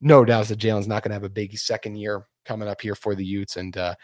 no 0.00 0.24
doubts 0.24 0.48
that 0.48 0.58
Jaylon's 0.58 0.88
not 0.88 1.02
gonna 1.02 1.14
have 1.14 1.24
a 1.24 1.30
big 1.30 1.56
second 1.56 1.96
year 1.96 2.26
coming 2.44 2.68
up 2.68 2.80
here 2.80 2.96
for 2.96 3.14
the 3.14 3.24
Utes, 3.24 3.56
and 3.56 3.76
uh, 3.76 3.94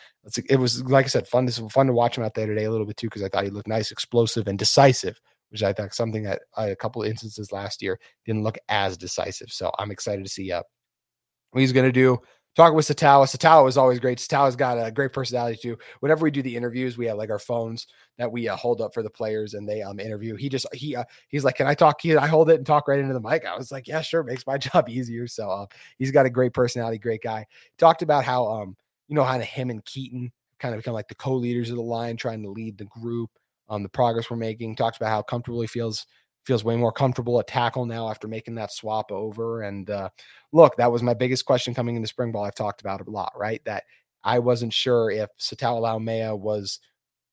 it 0.49 0.57
was 0.61 0.85
like 0.85 1.07
I 1.07 1.09
said, 1.09 1.27
fun. 1.27 1.45
This 1.45 1.59
was 1.59 1.73
fun 1.73 1.89
to 1.89 1.93
watch 1.93 2.17
him 2.17 2.25
out 2.25 2.35
there 2.35 2.47
today 2.47 2.65
a 2.65 2.71
little 2.71 2.87
bit 2.87 2.97
too 2.97 3.09
because 3.09 3.23
I 3.23 3.29
thought 3.29 3.45
he 3.45 3.51
looked 3.51 3.69
nice, 3.69 3.91
explosive, 3.91 4.47
and 4.47 4.59
decisive 4.59 5.21
which 5.51 5.63
I 5.63 5.73
thought 5.73 5.95
something 5.95 6.25
that 6.25 6.43
uh, 6.57 6.69
a 6.71 6.77
couple 6.77 7.03
instances 7.03 7.53
last 7.53 7.83
year 7.83 7.99
didn't 8.27 8.43
look 8.43 8.59
as 8.69 8.97
decisive. 8.97 9.51
So 9.51 9.73
I'm 9.79 9.91
excited 9.91 10.25
to 10.25 10.31
see 10.31 10.53
uh, 10.53 10.63
what 11.59 11.63
he's 11.63 11.73
going 11.73 11.87
to 11.87 11.93
do. 11.93 12.19
Talking 12.57 12.75
with 12.75 12.89
Sataoa. 12.89 13.27
Sataoa 13.27 13.69
is 13.69 13.77
always 13.77 14.01
great. 14.01 14.19
Sataoa's 14.19 14.57
got 14.57 14.85
a 14.85 14.91
great 14.91 15.13
personality 15.13 15.59
too. 15.61 15.79
Whenever 16.01 16.25
we 16.25 16.31
do 16.31 16.43
the 16.43 16.57
interviews, 16.57 16.99
we 16.99 17.07
have 17.07 17.17
like 17.17 17.31
our 17.31 17.39
phones 17.39 17.87
that 18.17 18.33
we 18.33 18.49
uh, 18.49 18.57
hold 18.57 18.81
up 18.81 18.93
for 18.93 19.03
the 19.03 19.11
players 19.11 19.55
and 19.55 19.69
they 19.69 19.81
um 19.81 20.01
interview. 20.01 20.35
He 20.35 20.49
just 20.49 20.67
he 20.75 20.97
uh, 20.97 21.05
he's 21.29 21.45
like, 21.45 21.57
"Can 21.57 21.69
I 21.69 21.75
talk?" 21.75 22.01
He, 22.01 22.17
I 22.17 22.27
hold 22.27 22.51
it 22.51 22.57
and 22.57 22.67
talk 22.67 22.89
right 22.89 22.99
into 22.99 23.15
the 23.15 23.21
mic. 23.21 23.45
I 23.47 23.57
was 23.57 23.71
like, 23.71 23.87
"Yeah, 23.87 24.01
sure." 24.01 24.25
Makes 24.25 24.45
my 24.45 24.59
job 24.59 24.89
easier. 24.89 25.29
So 25.29 25.49
uh, 25.49 25.67
he's 25.99 26.11
got 26.11 26.27
a 26.27 26.31
great 26.31 26.53
personality, 26.53 26.99
great 26.99 27.23
guy. 27.23 27.47
Talked 27.79 28.03
about 28.03 28.25
how 28.25 28.47
um 28.47 28.77
you 29.07 29.15
know 29.15 29.25
how 29.25 29.39
him 29.39 29.71
and 29.71 29.85
Keaton 29.85 30.33
kind 30.59 30.75
of 30.75 30.81
become 30.81 30.95
like 30.95 31.09
the 31.09 31.15
co-leaders 31.15 31.71
of 31.71 31.77
the 31.77 31.83
line, 31.83 32.17
trying 32.17 32.43
to 32.43 32.51
lead 32.51 32.77
the 32.77 32.87
group. 32.87 33.31
Um, 33.69 33.85
the 33.85 33.89
progress 33.89 34.31
we're 34.31 34.37
making. 34.37 34.75
Talks 34.75 34.97
about 34.97 35.11
how 35.11 35.23
comfortable 35.23 35.61
he 35.61 35.67
feels 35.69 36.07
feels 36.45 36.65
way 36.65 36.77
more 36.77 36.93
comfortable 36.93 37.39
at 37.39 37.47
tackle 37.47 37.85
now 37.85 38.09
after 38.09 38.27
making 38.27 38.55
that 38.55 38.73
swap 38.73 39.13
over. 39.13 39.63
And 39.63 39.91
uh, 39.91 40.09
look, 40.53 40.77
that 40.77 40.91
was 40.91 41.03
my 41.03 41.15
biggest 41.15 41.45
question 41.45 41.75
coming 41.75 41.97
into 41.97 42.09
spring 42.09 42.33
ball. 42.33 42.45
I've 42.45 42.55
talked 42.55 42.81
about 42.81 43.01
it 43.01 43.09
a 43.09 43.11
lot, 43.11 43.33
right? 43.37 43.63
That 43.65 43.85
I 44.25 44.39
wasn't 44.39 44.73
sure 44.73 45.11
if 45.11 45.29
Sataoa 45.39 45.81
Laumea 45.83 46.39
was 46.39 46.81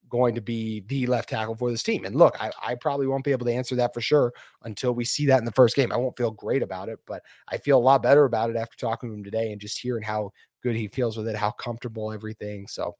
going 0.09 0.35
to 0.35 0.41
be 0.41 0.81
the 0.87 1.07
left 1.07 1.29
tackle 1.29 1.55
for 1.55 1.71
this 1.71 1.83
team. 1.83 2.05
And 2.05 2.15
look, 2.15 2.41
I, 2.41 2.51
I, 2.61 2.75
probably 2.75 3.07
won't 3.07 3.23
be 3.23 3.31
able 3.31 3.45
to 3.47 3.53
answer 3.53 3.75
that 3.75 3.93
for 3.93 4.01
sure 4.01 4.33
until 4.63 4.93
we 4.93 5.03
see 5.03 5.25
that 5.25 5.39
in 5.39 5.45
the 5.45 5.51
first 5.51 5.75
game. 5.75 5.91
I 5.91 5.97
won't 5.97 6.15
feel 6.15 6.31
great 6.31 6.61
about 6.61 6.89
it, 6.89 6.99
but 7.07 7.23
I 7.47 7.57
feel 7.57 7.77
a 7.77 7.79
lot 7.79 8.03
better 8.03 8.25
about 8.25 8.49
it 8.49 8.55
after 8.55 8.77
talking 8.77 9.09
to 9.09 9.15
him 9.15 9.23
today 9.23 9.51
and 9.51 9.59
just 9.59 9.79
hearing 9.79 10.03
how 10.03 10.31
good 10.61 10.75
he 10.75 10.87
feels 10.87 11.17
with 11.17 11.27
it, 11.27 11.35
how 11.35 11.51
comfortable 11.51 12.11
everything. 12.11 12.67
So 12.67 12.95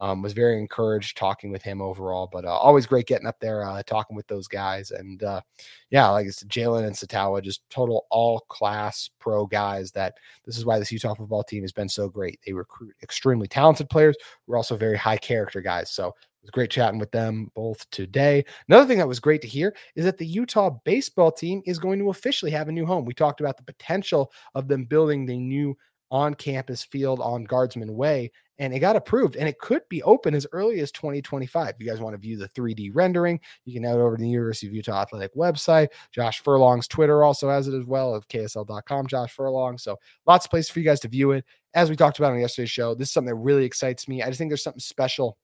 Um, 0.00 0.22
was 0.22 0.32
very 0.32 0.58
encouraged 0.58 1.18
talking 1.18 1.50
with 1.50 1.62
him 1.62 1.82
overall, 1.82 2.28
but 2.32 2.46
uh, 2.46 2.48
always 2.48 2.86
great 2.86 3.06
getting 3.06 3.26
up 3.26 3.38
there, 3.38 3.64
uh, 3.64 3.82
talking 3.82 4.16
with 4.16 4.26
those 4.28 4.48
guys. 4.48 4.90
And 4.92 5.22
uh, 5.22 5.42
yeah, 5.90 6.08
like 6.08 6.26
I 6.26 6.30
said, 6.30 6.48
Jaylon 6.48 6.86
and 6.86 6.96
Sataoa, 6.96 7.42
just 7.42 7.68
total 7.68 8.06
all 8.10 8.40
class 8.48 9.10
pro 9.18 9.46
guys 9.46 9.92
that 9.92 10.14
this 10.46 10.56
is 10.56 10.64
why 10.64 10.78
this 10.78 10.90
Utah 10.90 11.14
football 11.14 11.44
team 11.44 11.62
has 11.62 11.72
been 11.72 11.88
so 11.88 12.08
great. 12.08 12.40
They 12.46 12.54
recruit 12.54 12.94
extremely 13.02 13.46
talented 13.46 13.90
players. 13.90 14.16
We're 14.46 14.56
also 14.56 14.76
very 14.76 14.96
high 14.96 15.18
character 15.18 15.60
guys. 15.60 15.90
So 15.90 16.08
it 16.08 16.44
was 16.44 16.50
great 16.50 16.70
chatting 16.70 16.98
with 16.98 17.10
them 17.10 17.50
both 17.54 17.88
today. 17.90 18.46
Another 18.66 18.86
thing 18.86 18.96
that 18.96 19.06
was 19.06 19.20
great 19.20 19.42
to 19.42 19.48
hear 19.48 19.74
is 19.94 20.06
that 20.06 20.16
the 20.16 20.26
Utah 20.26 20.70
baseball 20.86 21.30
team 21.30 21.60
is 21.66 21.78
going 21.78 21.98
to 21.98 22.08
officially 22.08 22.50
have 22.52 22.68
a 22.68 22.72
new 22.72 22.86
home. 22.86 23.04
We 23.04 23.12
talked 23.12 23.40
about 23.40 23.58
the 23.58 23.62
potential 23.62 24.32
of 24.54 24.66
them 24.66 24.84
building 24.84 25.26
the 25.26 25.36
new 25.36 25.76
on 26.10 26.34
campus 26.34 26.82
field 26.82 27.20
on 27.20 27.44
Guardsman 27.44 27.94
Way, 27.94 28.32
and 28.60 28.74
it 28.74 28.78
got 28.78 28.94
approved 28.94 29.36
and 29.36 29.48
it 29.48 29.58
could 29.58 29.80
be 29.88 30.02
open 30.02 30.34
as 30.34 30.46
early 30.52 30.80
as 30.80 30.92
2025. 30.92 31.70
If 31.70 31.76
you 31.80 31.86
guys 31.86 31.98
want 31.98 32.12
to 32.12 32.18
view 32.18 32.36
the 32.36 32.48
3D 32.50 32.90
rendering, 32.92 33.40
you 33.64 33.72
can 33.72 33.82
head 33.82 33.96
over 33.96 34.16
to 34.16 34.22
the 34.22 34.28
University 34.28 34.66
of 34.66 34.74
Utah 34.74 35.00
Athletic 35.00 35.34
website. 35.34 35.88
Josh 36.12 36.42
Furlong's 36.42 36.86
Twitter 36.86 37.24
also 37.24 37.48
has 37.48 37.68
it 37.68 37.74
as 37.74 37.86
well 37.86 38.14
of 38.14 38.28
KSL.com, 38.28 39.06
Josh 39.06 39.32
Furlong. 39.32 39.78
So 39.78 39.98
lots 40.26 40.44
of 40.44 40.50
places 40.50 40.70
for 40.70 40.78
you 40.78 40.84
guys 40.84 41.00
to 41.00 41.08
view 41.08 41.32
it. 41.32 41.44
As 41.72 41.88
we 41.88 41.96
talked 41.96 42.18
about 42.18 42.32
on 42.32 42.38
yesterday's 42.38 42.70
show, 42.70 42.94
this 42.94 43.08
is 43.08 43.14
something 43.14 43.34
that 43.34 43.40
really 43.40 43.64
excites 43.64 44.06
me. 44.06 44.22
I 44.22 44.26
just 44.26 44.38
think 44.38 44.50
there's 44.50 44.62
something 44.62 44.78
special 44.78 45.38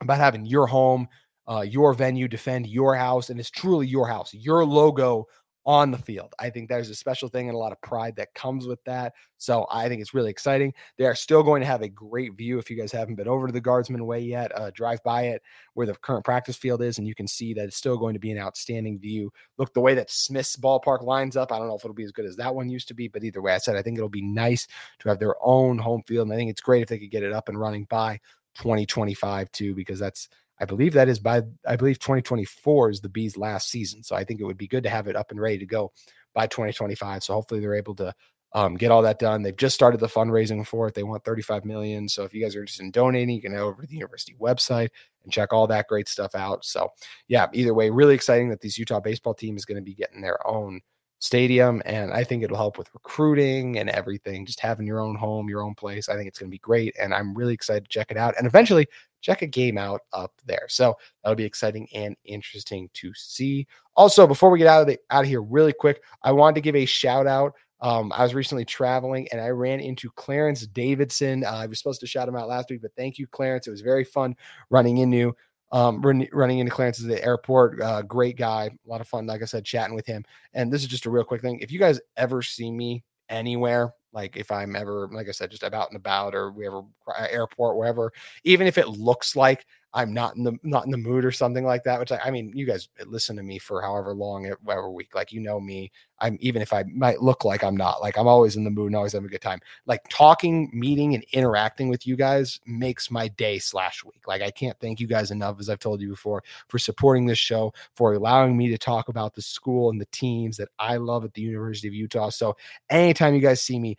about 0.00 0.18
having 0.18 0.44
your 0.44 0.66
home, 0.66 1.06
uh, 1.46 1.60
your 1.60 1.94
venue 1.94 2.26
defend 2.26 2.66
your 2.66 2.96
house, 2.96 3.30
and 3.30 3.38
it's 3.38 3.50
truly 3.50 3.86
your 3.86 4.08
house, 4.08 4.34
your 4.34 4.64
logo 4.64 5.26
on 5.66 5.90
the 5.90 5.98
field. 5.98 6.32
I 6.38 6.48
think 6.48 6.68
there's 6.68 6.90
a 6.90 6.94
special 6.94 7.28
thing 7.28 7.48
and 7.48 7.56
a 7.56 7.58
lot 7.58 7.72
of 7.72 7.80
pride 7.80 8.14
that 8.16 8.32
comes 8.34 8.68
with 8.68 8.82
that. 8.84 9.14
So 9.36 9.66
I 9.68 9.88
think 9.88 10.00
it's 10.00 10.14
really 10.14 10.30
exciting. 10.30 10.72
They 10.96 11.06
are 11.06 11.14
still 11.16 11.42
going 11.42 11.60
to 11.60 11.66
have 11.66 11.82
a 11.82 11.88
great 11.88 12.34
view. 12.34 12.58
If 12.58 12.70
you 12.70 12.76
guys 12.76 12.92
haven't 12.92 13.16
been 13.16 13.26
over 13.26 13.48
to 13.48 13.52
the 13.52 13.60
Guardsman 13.60 14.06
Way 14.06 14.20
yet, 14.20 14.56
uh, 14.56 14.70
drive 14.70 15.02
by 15.02 15.24
it 15.24 15.42
where 15.74 15.86
the 15.86 15.94
current 15.96 16.24
practice 16.24 16.56
field 16.56 16.82
is, 16.82 16.98
and 16.98 17.06
you 17.06 17.16
can 17.16 17.26
see 17.26 17.52
that 17.54 17.64
it's 17.64 17.76
still 17.76 17.98
going 17.98 18.14
to 18.14 18.20
be 18.20 18.30
an 18.30 18.38
outstanding 18.38 18.98
view. 18.98 19.32
Look, 19.58 19.74
the 19.74 19.80
way 19.80 19.94
that 19.94 20.10
Smith's 20.10 20.56
ballpark 20.56 21.02
lines 21.02 21.36
up, 21.36 21.50
I 21.50 21.58
don't 21.58 21.66
know 21.66 21.74
if 21.74 21.84
it'll 21.84 21.94
be 21.94 22.04
as 22.04 22.12
good 22.12 22.26
as 22.26 22.36
that 22.36 22.54
one 22.54 22.68
used 22.68 22.88
to 22.88 22.94
be, 22.94 23.08
but 23.08 23.24
either 23.24 23.42
way, 23.42 23.52
I 23.52 23.58
said 23.58 23.76
I 23.76 23.82
think 23.82 23.98
it'll 23.98 24.08
be 24.08 24.22
nice 24.22 24.68
to 25.00 25.08
have 25.08 25.18
their 25.18 25.34
own 25.42 25.78
home 25.78 26.02
field. 26.06 26.28
And 26.28 26.32
I 26.32 26.36
think 26.36 26.50
it's 26.50 26.60
great 26.60 26.82
if 26.82 26.88
they 26.88 26.98
could 26.98 27.10
get 27.10 27.24
it 27.24 27.32
up 27.32 27.48
and 27.48 27.58
running 27.58 27.86
by 27.90 28.20
2025 28.54 29.50
too, 29.50 29.74
because 29.74 29.98
that's 29.98 30.28
I 30.60 30.64
believe 30.64 30.94
that 30.94 31.08
is 31.08 31.18
by 31.18 31.42
I 31.66 31.76
believe 31.76 31.98
2024 31.98 32.90
is 32.90 33.00
the 33.00 33.08
bees 33.08 33.36
last 33.36 33.68
season. 33.68 34.02
So 34.02 34.16
I 34.16 34.24
think 34.24 34.40
it 34.40 34.44
would 34.44 34.56
be 34.56 34.68
good 34.68 34.84
to 34.84 34.90
have 34.90 35.08
it 35.08 35.16
up 35.16 35.30
and 35.30 35.40
ready 35.40 35.58
to 35.58 35.66
go 35.66 35.92
by 36.34 36.46
2025. 36.46 37.22
So 37.22 37.34
hopefully 37.34 37.60
they're 37.60 37.74
able 37.74 37.94
to 37.96 38.14
um, 38.52 38.74
get 38.74 38.90
all 38.90 39.02
that 39.02 39.18
done. 39.18 39.42
They've 39.42 39.56
just 39.56 39.74
started 39.74 40.00
the 40.00 40.06
fundraising 40.06 40.66
for 40.66 40.88
it. 40.88 40.94
They 40.94 41.02
want 41.02 41.24
35 41.24 41.64
million. 41.64 42.08
So 42.08 42.24
if 42.24 42.32
you 42.32 42.42
guys 42.42 42.56
are 42.56 42.60
interested 42.60 42.84
in 42.84 42.90
donating, 42.90 43.34
you 43.34 43.42
can 43.42 43.52
head 43.52 43.60
over 43.60 43.82
to 43.82 43.88
the 43.88 43.94
university 43.94 44.34
website 44.40 44.88
and 45.24 45.32
check 45.32 45.52
all 45.52 45.66
that 45.66 45.88
great 45.88 46.08
stuff 46.08 46.34
out. 46.34 46.64
So 46.64 46.90
yeah, 47.28 47.48
either 47.52 47.74
way, 47.74 47.90
really 47.90 48.14
exciting 48.14 48.48
that 48.48 48.60
this 48.60 48.78
Utah 48.78 49.00
baseball 49.00 49.34
team 49.34 49.56
is 49.56 49.66
going 49.66 49.76
to 49.76 49.82
be 49.82 49.94
getting 49.94 50.22
their 50.22 50.46
own 50.46 50.80
stadium. 51.18 51.82
And 51.84 52.12
I 52.12 52.24
think 52.24 52.42
it'll 52.42 52.56
help 52.56 52.78
with 52.78 52.90
recruiting 52.94 53.78
and 53.78 53.88
everything. 53.90 54.46
Just 54.46 54.60
having 54.60 54.86
your 54.86 55.00
own 55.00 55.16
home, 55.16 55.48
your 55.48 55.62
own 55.62 55.74
place. 55.74 56.08
I 56.08 56.14
think 56.14 56.28
it's 56.28 56.38
going 56.38 56.50
to 56.50 56.54
be 56.54 56.58
great. 56.58 56.94
And 57.00 57.14
I'm 57.14 57.34
really 57.34 57.54
excited 57.54 57.84
to 57.84 57.90
check 57.90 58.10
it 58.10 58.16
out. 58.16 58.34
And 58.36 58.46
eventually 58.46 58.86
check 59.20 59.42
a 59.42 59.46
game 59.46 59.78
out 59.78 60.02
up 60.12 60.32
there. 60.44 60.66
So 60.68 60.94
that'll 61.22 61.36
be 61.36 61.44
exciting 61.44 61.88
and 61.92 62.16
interesting 62.24 62.88
to 62.94 63.12
see. 63.14 63.66
Also, 63.96 64.26
before 64.26 64.50
we 64.50 64.58
get 64.58 64.68
out 64.68 64.82
of 64.82 64.86
the 64.86 64.98
out 65.10 65.24
of 65.24 65.28
here 65.28 65.42
really 65.42 65.72
quick, 65.72 66.02
I 66.22 66.32
wanted 66.32 66.56
to 66.56 66.60
give 66.60 66.76
a 66.76 66.84
shout 66.84 67.26
out. 67.26 67.54
Um, 67.80 68.12
I 68.14 68.22
was 68.22 68.34
recently 68.34 68.64
traveling 68.64 69.28
and 69.32 69.40
I 69.40 69.48
ran 69.48 69.80
into 69.80 70.10
Clarence 70.10 70.66
Davidson. 70.66 71.44
Uh, 71.44 71.50
I 71.50 71.66
was 71.66 71.78
supposed 71.78 72.00
to 72.00 72.06
shout 72.06 72.28
him 72.28 72.36
out 72.36 72.48
last 72.48 72.70
week, 72.70 72.80
but 72.80 72.94
thank 72.96 73.18
you, 73.18 73.26
Clarence. 73.26 73.66
It 73.66 73.70
was 73.70 73.82
very 73.82 74.04
fun 74.04 74.34
running 74.70 74.98
into 74.98 75.36
um, 75.72 76.00
run, 76.02 76.26
running 76.32 76.58
into 76.58 76.72
Clarence 76.72 77.00
at 77.00 77.08
the 77.08 77.22
airport. 77.24 77.80
Uh, 77.80 78.02
great 78.02 78.36
guy, 78.36 78.66
a 78.66 78.88
lot 78.88 79.00
of 79.00 79.08
fun. 79.08 79.26
Like 79.26 79.42
I 79.42 79.46
said, 79.46 79.64
chatting 79.64 79.94
with 79.94 80.06
him. 80.06 80.24
And 80.54 80.72
this 80.72 80.82
is 80.82 80.88
just 80.88 81.06
a 81.06 81.10
real 81.10 81.24
quick 81.24 81.42
thing. 81.42 81.58
If 81.60 81.72
you 81.72 81.78
guys 81.78 82.00
ever 82.16 82.42
see 82.42 82.70
me 82.70 83.04
anywhere, 83.28 83.92
like 84.12 84.36
if 84.36 84.50
I'm 84.50 84.76
ever, 84.76 85.08
like 85.12 85.28
I 85.28 85.32
said, 85.32 85.50
just 85.50 85.62
about 85.62 85.90
and 85.90 85.96
about, 85.96 86.34
or 86.34 86.50
we 86.50 86.66
ever 86.66 86.82
uh, 87.08 87.26
airport, 87.28 87.76
wherever, 87.76 88.12
even 88.44 88.66
if 88.66 88.78
it 88.78 88.88
looks 88.88 89.36
like 89.36 89.66
I'm 89.92 90.12
not 90.12 90.36
in 90.36 90.44
the 90.44 90.56
not 90.62 90.84
in 90.84 90.90
the 90.90 90.98
mood 90.98 91.24
or 91.24 91.32
something 91.32 91.64
like 91.64 91.82
that. 91.84 91.98
Which 91.98 92.12
I, 92.12 92.18
I 92.24 92.30
mean, 92.30 92.52
you 92.54 92.66
guys 92.66 92.88
listen 93.06 93.34
to 93.36 93.42
me 93.42 93.58
for 93.58 93.80
however 93.80 94.14
long, 94.14 94.46
every 94.46 94.90
week. 94.90 95.14
Like 95.14 95.32
you 95.32 95.40
know 95.40 95.58
me, 95.58 95.90
I'm 96.20 96.38
even 96.40 96.62
if 96.62 96.72
I 96.72 96.84
might 96.84 97.22
look 97.22 97.44
like 97.44 97.62
I'm 97.62 97.76
not, 97.76 98.00
like 98.00 98.18
I'm 98.18 98.26
always 98.26 98.56
in 98.56 98.64
the 98.64 98.70
mood 98.70 98.86
and 98.86 98.96
always 98.96 99.12
having 99.12 99.26
a 99.26 99.30
good 99.30 99.40
time. 99.40 99.60
Like 99.86 100.02
talking, 100.08 100.70
meeting, 100.72 101.14
and 101.14 101.24
interacting 101.32 101.88
with 101.88 102.06
you 102.06 102.16
guys 102.16 102.60
makes 102.66 103.10
my 103.10 103.28
day 103.28 103.58
slash 103.58 104.04
week. 104.04 104.26
Like 104.26 104.42
I 104.42 104.50
can't 104.50 104.78
thank 104.80 105.00
you 105.00 105.06
guys 105.06 105.30
enough, 105.30 105.60
as 105.60 105.68
I've 105.68 105.78
told 105.78 106.00
you 106.00 106.08
before, 106.08 106.42
for 106.68 106.78
supporting 106.78 107.26
this 107.26 107.38
show, 107.38 107.72
for 107.94 108.14
allowing 108.14 108.56
me 108.56 108.68
to 108.68 108.78
talk 108.78 109.08
about 109.08 109.34
the 109.34 109.42
school 109.42 109.90
and 109.90 110.00
the 110.00 110.06
teams 110.06 110.56
that 110.56 110.68
I 110.78 110.96
love 110.96 111.24
at 111.24 111.34
the 111.34 111.42
University 111.42 111.88
of 111.88 111.94
Utah. 111.94 112.30
So 112.30 112.56
anytime 112.90 113.34
you 113.34 113.40
guys 113.40 113.62
see 113.62 113.78
me, 113.78 113.96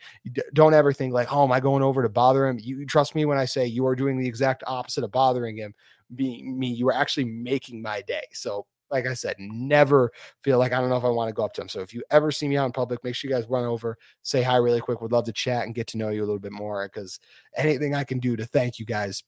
don't 0.53 0.73
ever 0.73 0.93
think 0.93 1.13
like, 1.13 1.31
oh, 1.31 1.43
am 1.43 1.51
I 1.51 1.59
going 1.59 1.83
over 1.83 2.01
to 2.01 2.09
bother 2.09 2.47
him? 2.47 2.57
You 2.59 2.85
trust 2.85 3.15
me 3.15 3.25
when 3.25 3.37
I 3.37 3.45
say 3.45 3.65
you 3.65 3.85
are 3.85 3.95
doing 3.95 4.17
the 4.17 4.27
exact 4.27 4.63
opposite 4.65 5.03
of 5.03 5.11
bothering 5.11 5.57
him 5.57 5.73
being 6.15 6.57
me, 6.57 6.67
you 6.67 6.87
are 6.89 6.93
actually 6.93 7.25
making 7.25 7.81
my 7.81 8.01
day. 8.01 8.23
So, 8.31 8.65
like 8.91 9.05
I 9.05 9.13
said, 9.13 9.35
never 9.39 10.11
feel 10.43 10.59
like 10.59 10.73
I 10.73 10.79
don't 10.79 10.89
know 10.89 10.97
if 10.97 11.03
I 11.03 11.09
want 11.09 11.29
to 11.29 11.33
go 11.33 11.43
up 11.43 11.53
to 11.53 11.61
him. 11.61 11.69
So, 11.69 11.81
if 11.81 11.93
you 11.93 12.03
ever 12.11 12.31
see 12.31 12.47
me 12.47 12.57
out 12.57 12.65
in 12.65 12.71
public, 12.71 13.03
make 13.03 13.15
sure 13.15 13.29
you 13.29 13.35
guys 13.35 13.49
run 13.49 13.65
over, 13.65 13.97
say 14.23 14.41
hi 14.41 14.57
really 14.57 14.81
quick. 14.81 15.01
Would 15.01 15.11
love 15.11 15.25
to 15.25 15.33
chat 15.33 15.65
and 15.65 15.75
get 15.75 15.87
to 15.87 15.97
know 15.97 16.09
you 16.09 16.21
a 16.21 16.25
little 16.25 16.39
bit 16.39 16.51
more 16.51 16.87
because 16.87 17.19
anything 17.55 17.95
I 17.95 18.03
can 18.03 18.19
do 18.19 18.35
to 18.35 18.45
thank 18.45 18.79
you 18.79 18.85
guys 18.85 19.23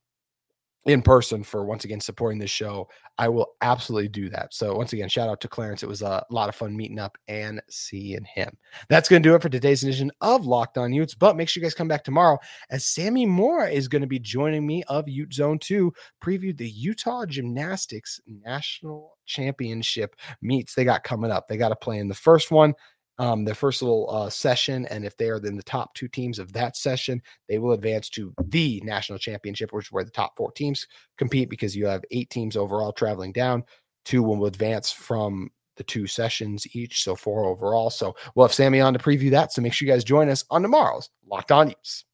in 0.85 1.01
person 1.01 1.43
for 1.43 1.65
once 1.65 1.83
again 1.83 1.99
supporting 1.99 2.39
this 2.39 2.49
show, 2.49 2.87
I 3.17 3.27
will 3.27 3.47
absolutely 3.61 4.07
do 4.07 4.29
that. 4.29 4.53
So 4.53 4.75
once 4.75 4.93
again, 4.93 5.09
shout 5.09 5.27
out 5.27 5.41
to 5.41 5.47
Clarence. 5.49 5.83
It 5.83 5.89
was 5.89 6.01
a 6.01 6.25
lot 6.29 6.47
of 6.47 6.55
fun 6.55 6.75
meeting 6.75 6.99
up 6.99 7.17
and 7.27 7.61
seeing 7.69 8.23
him. 8.23 8.57
That's 8.87 9.09
going 9.09 9.21
to 9.21 9.29
do 9.29 9.35
it 9.35 9.41
for 9.41 9.49
today's 9.49 9.83
edition 9.83 10.09
of 10.21 10.45
Locked 10.45 10.77
On 10.77 10.93
Utes. 10.93 11.15
But 11.15 11.35
make 11.35 11.49
sure 11.49 11.61
you 11.61 11.65
guys 11.65 11.75
come 11.75 11.89
back 11.89 12.03
tomorrow 12.03 12.37
as 12.69 12.85
Sammy 12.85 13.25
Moore 13.25 13.67
is 13.67 13.89
going 13.89 14.01
to 14.01 14.07
be 14.07 14.19
joining 14.19 14.65
me 14.65 14.83
of 14.87 15.09
Ute 15.09 15.33
Zone 15.33 15.59
2, 15.59 15.91
preview 16.23 16.55
the 16.55 16.69
Utah 16.69 17.25
Gymnastics 17.25 18.21
National 18.25 19.17
Championship 19.25 20.15
meets 20.41 20.73
they 20.73 20.85
got 20.85 21.03
coming 21.03 21.31
up. 21.31 21.47
They 21.47 21.57
got 21.57 21.69
to 21.69 21.75
play 21.75 21.99
in 21.99 22.07
the 22.07 22.15
first 22.15 22.51
one 22.51 22.73
um, 23.19 23.43
their 23.43 23.53
first 23.53 23.82
little 23.82 24.10
uh, 24.10 24.29
session. 24.29 24.86
And 24.88 25.05
if 25.05 25.15
they 25.17 25.29
are 25.29 25.38
in 25.45 25.58
the 25.58 25.63
top 25.63 25.93
two 25.93 26.08
teams 26.08 26.39
of 26.39 26.53
that 26.53 26.75
session, 26.75 27.21
they 27.47 27.60
will 27.60 27.73
advance 27.73 28.10
to 28.12 28.34
the 28.45 28.82
national 28.84 29.19
championship, 29.19 29.71
which 29.71 29.88
is 29.88 29.91
where 29.91 30.05
the 30.05 30.10
top 30.10 30.36
four 30.36 30.51
teams 30.51 30.88
compete 31.17 31.49
because 31.49 31.75
you 31.75 31.86
have 31.86 32.03
eight 32.12 32.29
teams 32.29 32.58
overall 32.58 32.93
traveling 32.93 33.34
down. 33.34 33.63
Two 34.05 34.23
will 34.23 34.45
advance 34.45 34.91
from 34.91 35.51
the 35.75 35.84
two 35.84 36.08
sessions 36.08 36.65
each, 36.75 37.03
so 37.03 37.15
four 37.15 37.45
overall. 37.45 37.89
So 37.89 38.15
we'll 38.34 38.47
have 38.47 38.53
Sammy 38.53 38.82
on 38.82 38.93
to 38.93 38.99
preview 38.99 39.32
that. 39.32 39.53
So 39.53 39.62
make 39.62 39.73
sure 39.73 39.88
you 39.88 39.93
guys 39.93 40.03
join 40.03 40.29
us 40.29 40.43
on 40.49 40.62
tomorrow's 40.62 41.10
Locked 41.29 41.51
On 41.51 41.69
Utes. 41.69 42.05